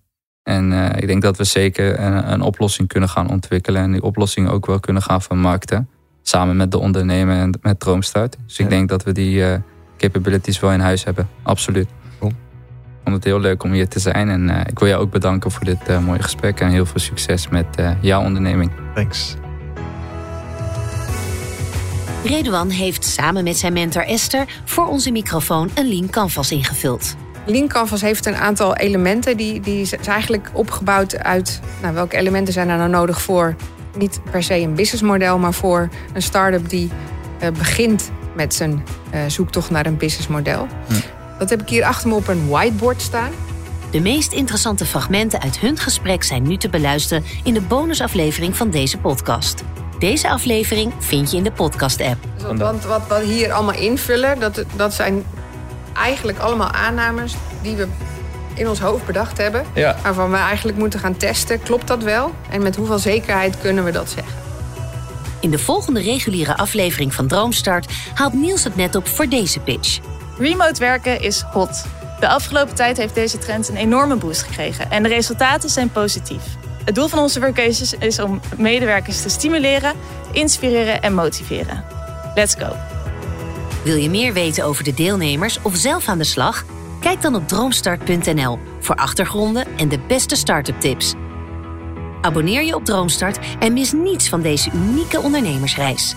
En 0.43 0.73
eh, 0.73 1.03
ik 1.03 1.07
denk 1.07 1.23
dat 1.23 1.37
we 1.37 1.45
zeker 1.45 2.01
een, 2.01 2.33
een 2.33 2.41
oplossing 2.41 2.89
kunnen 2.89 3.09
gaan 3.09 3.31
ontwikkelen. 3.31 3.83
En 3.83 3.93
die 3.93 4.03
oplossing 4.03 4.49
ook 4.51 4.67
wel 4.67 4.81
kunnen 4.81 5.03
gaan 5.03 5.23
vermarkten. 5.23 5.89
Samen 6.23 6.57
met 6.57 6.71
de 6.71 6.79
ondernemer 6.79 7.37
en 7.37 7.59
met 7.63 7.81
Droomstart. 7.81 8.37
Dus 8.47 8.59
ik 8.59 8.65
Ja. 8.65 8.71
denk 8.71 8.89
dat 8.89 9.03
we 9.03 9.13
die 9.13 9.45
eh, 9.45 9.59
capabilities 9.99 10.61
wel 10.61 10.73
in 10.73 10.81
huis 10.81 11.05
hebben. 11.05 11.29
Absoluut. 11.43 11.89
Vond 13.09 13.25
het 13.25 13.33
heel 13.33 13.41
leuk 13.43 13.63
om 13.63 13.73
hier 13.73 13.89
te 13.89 13.99
zijn. 13.99 14.29
En 14.29 14.51
eh, 14.51 14.61
ik 14.67 14.79
wil 14.79 14.89
jou 14.89 15.03
ook 15.03 15.11
bedanken 15.11 15.51
voor 15.51 15.65
dit 15.65 15.79
eh, 15.87 15.99
mooie 15.99 16.23
gesprek. 16.23 16.61
En 16.61 16.71
heel 16.71 16.87
veel 16.87 17.01
succes 17.01 17.49
met 17.49 17.67
eh, 17.77 17.91
jouw 18.01 18.23
onderneming. 18.23 18.71
Thanks. 18.95 19.35
Redouan 22.25 22.71
heeft 22.71 23.05
samen 23.05 23.45
met 23.45 23.57
zijn 23.57 23.73
mentor 23.73 24.03
Esther 24.03 24.45
voor 24.65 24.87
onze 24.87 25.11
microfoon 25.11 25.71
een 25.75 25.89
lean 25.89 26.11
canvas 26.11 26.51
ingevuld. 26.51 27.17
Lean 27.47 27.69
Canvas 27.69 28.01
heeft 28.01 28.27
een 28.27 28.37
aantal 28.37 28.77
elementen. 28.77 29.37
Die, 29.37 29.61
die 29.61 29.81
is 29.81 29.93
eigenlijk 29.93 30.51
opgebouwd 30.53 31.19
uit... 31.19 31.61
Nou, 31.83 31.95
welke 31.95 32.17
elementen 32.17 32.53
zijn 32.53 32.69
er 32.69 32.77
nou 32.77 32.91
nodig 32.91 33.23
voor... 33.23 33.55
niet 33.97 34.21
per 34.31 34.43
se 34.43 34.55
een 34.55 34.75
businessmodel... 34.75 35.39
maar 35.39 35.55
voor 35.55 35.89
een 36.13 36.23
start-up 36.23 36.69
die 36.69 36.91
eh, 37.39 37.51
begint 37.51 38.11
met 38.35 38.55
zijn 38.55 38.85
eh, 39.11 39.21
zoektocht 39.27 39.71
naar 39.71 39.87
een 39.87 39.97
businessmodel. 39.97 40.67
Hm. 40.87 41.18
Dat 41.39 41.51
heb 41.51 41.61
ik 41.63 41.69
hier 41.69 41.85
achter 41.85 42.09
me 42.09 42.15
op 42.15 42.29
een 42.29 42.49
whiteboard 42.49 43.03
staan. 43.03 43.31
De 43.91 44.01
meest 44.01 44.33
interessante 44.33 44.87
fragmenten 44.87 45.41
uit 45.43 45.59
hun 45.59 45.77
gesprek 45.79 46.23
zijn 46.25 46.43
nu 46.43 46.57
te 46.57 46.69
beluisteren 46.69 47.25
in 47.45 47.55
de 47.55 47.61
bonusaflevering 47.61 48.57
van 48.57 48.71
deze 48.71 48.99
podcast. 48.99 49.63
Deze 49.99 50.29
aflevering 50.31 50.93
vind 50.99 51.31
je 51.31 51.37
in 51.37 51.43
de 51.43 51.53
podcast-app. 51.53 52.17
Dus 52.35 52.43
wat- 52.43 52.59
Want 52.59 52.85
wat 52.85 53.03
we 53.09 53.25
hier 53.25 53.53
allemaal 53.53 53.75
invullen... 53.75 54.41
Dat, 54.41 54.65
dat 54.77 54.95
zijn 54.95 55.25
eigenlijk 55.93 56.39
allemaal 56.39 56.71
aannames 56.71 57.35
die 57.63 57.77
we 57.77 57.87
in 58.55 58.69
ons 58.69 58.79
hoofd 58.81 59.07
bedacht 59.07 59.39
hebben... 59.39 59.65
Ja. 59.75 59.97
waarvan 60.03 60.31
we 60.31 60.37
eigenlijk 60.37 60.79
moeten 60.79 61.01
gaan 61.01 61.17
testen. 61.17 61.63
Klopt 61.63 61.87
dat 61.87 62.03
wel? 62.03 62.35
En 62.51 62.63
met 62.63 62.77
hoeveel 62.77 62.99
zekerheid 62.99 63.59
kunnen 63.61 63.85
we 63.85 63.91
dat 63.91 64.11
zeggen? 64.11 64.35
In 65.41 65.51
de 65.51 65.59
volgende 65.59 66.01
reguliere 66.01 66.57
aflevering 66.57 67.15
van 67.15 67.27
Droomstart 67.27 67.93
haalt 68.15 68.33
Niels 68.33 68.65
het 68.65 68.77
net 68.77 68.95
op 68.95 69.09
voor 69.09 69.29
deze 69.29 69.61
pitch. 69.61 69.99
Remote 70.39 70.81
werken 70.81 71.21
is 71.21 71.41
hot. 71.41 71.85
De 72.21 72.29
afgelopen 72.29 72.75
tijd 72.75 72.97
heeft 72.97 73.15
deze 73.15 73.39
trend 73.39 73.69
een 73.69 73.77
enorme 73.77 74.17
boost 74.17 74.43
gekregen 74.43 74.91
en 74.91 75.03
de 75.03 75.09
resultaten 75.09 75.71
zijn 75.71 75.91
positief. 75.91 76.43
Het 76.85 76.95
doel 76.95 77.09
van 77.09 77.19
onze 77.19 77.41
workations 77.41 77.95
is 77.95 78.19
om 78.19 78.41
medewerkers 78.57 79.23
te 79.23 79.29
stimuleren, 79.29 79.95
inspireren 80.33 81.03
en 81.03 81.15
motiveren. 81.15 81.85
Let's 82.35 82.55
go! 82.55 82.77
Wil 83.85 83.97
je 83.97 84.11
meer 84.11 84.33
weten 84.33 84.65
over 84.65 84.85
de 84.85 84.95
deelnemers 84.95 85.59
of 85.63 85.77
zelf 85.77 86.09
aan 86.09 86.19
de 86.19 86.25
slag? 86.25 86.65
Kijk 87.01 87.23
dan 87.23 87.35
op 87.35 87.49
droomstart.nl 87.49 88.59
voor 88.81 88.95
achtergronden 88.95 89.67
en 89.77 89.89
de 89.89 89.99
beste 89.99 90.37
start-up 90.37 90.81
tips. 90.81 91.15
Abonneer 92.21 92.63
je 92.63 92.75
op 92.75 92.85
Droomstart 92.85 93.39
en 93.59 93.73
mis 93.73 93.93
niets 93.93 94.29
van 94.29 94.41
deze 94.41 94.71
unieke 94.75 95.21
ondernemersreis. 95.21 96.15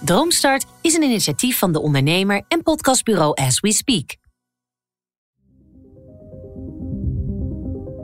Droomstart 0.00 0.66
is 0.80 0.94
een 0.94 1.02
initiatief 1.02 1.58
van 1.58 1.72
de 1.72 1.80
ondernemer 1.80 2.42
en 2.48 2.62
podcastbureau 2.62 3.34
As 3.34 3.60
We 3.60 3.72
Speak. 3.72 4.16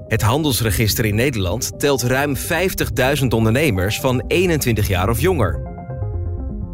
Het 0.06 0.22
handelsregister 0.22 1.04
in 1.04 1.14
Nederland 1.14 1.78
telt 1.78 2.02
ruim 2.02 2.36
50.000 2.36 3.26
ondernemers 3.28 4.00
van 4.00 4.24
21 4.26 4.88
jaar 4.88 5.08
of 5.08 5.20
jonger. 5.20 5.60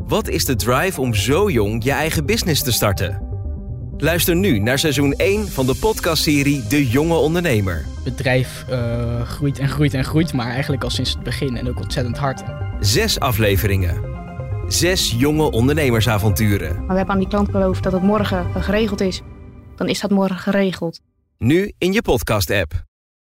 Wat 0.06 0.28
is 0.28 0.44
de 0.44 0.56
drive 0.56 1.00
om 1.00 1.14
zo 1.14 1.50
jong 1.50 1.84
je 1.84 1.92
eigen 1.92 2.26
business 2.26 2.62
te 2.62 2.72
starten? 2.72 3.28
Luister 3.96 4.36
nu 4.36 4.58
naar 4.58 4.78
seizoen 4.78 5.12
1 5.12 5.48
van 5.48 5.66
de 5.66 5.74
podcastserie 5.74 6.66
De 6.66 6.88
Jonge 6.88 7.14
Ondernemer. 7.14 7.84
bedrijf 8.04 8.64
eh, 8.68 9.22
groeit 9.22 9.58
en 9.58 9.68
groeit 9.68 9.94
en 9.94 10.04
groeit, 10.04 10.32
maar 10.32 10.50
eigenlijk 10.50 10.84
al 10.84 10.90
sinds 10.90 11.10
het 11.10 11.22
begin 11.22 11.56
en 11.56 11.68
ook 11.68 11.80
ontzettend 11.80 12.18
hard. 12.18 12.42
Zes 12.80 13.18
afleveringen. 13.18 14.09
Zes 14.72 15.14
jonge 15.18 15.50
ondernemersavonturen. 15.50 16.76
Maar 16.76 16.86
we 16.86 16.94
hebben 16.94 17.14
aan 17.14 17.18
die 17.18 17.28
klant 17.28 17.50
beloofd 17.50 17.82
dat 17.82 17.92
het 17.92 18.02
morgen 18.02 18.62
geregeld 18.62 19.00
is. 19.00 19.22
Dan 19.76 19.88
is 19.88 20.00
dat 20.00 20.10
morgen 20.10 20.38
geregeld. 20.38 21.00
Nu 21.38 21.72
in 21.78 21.92
je 21.92 22.02
podcast-app. 22.02 22.89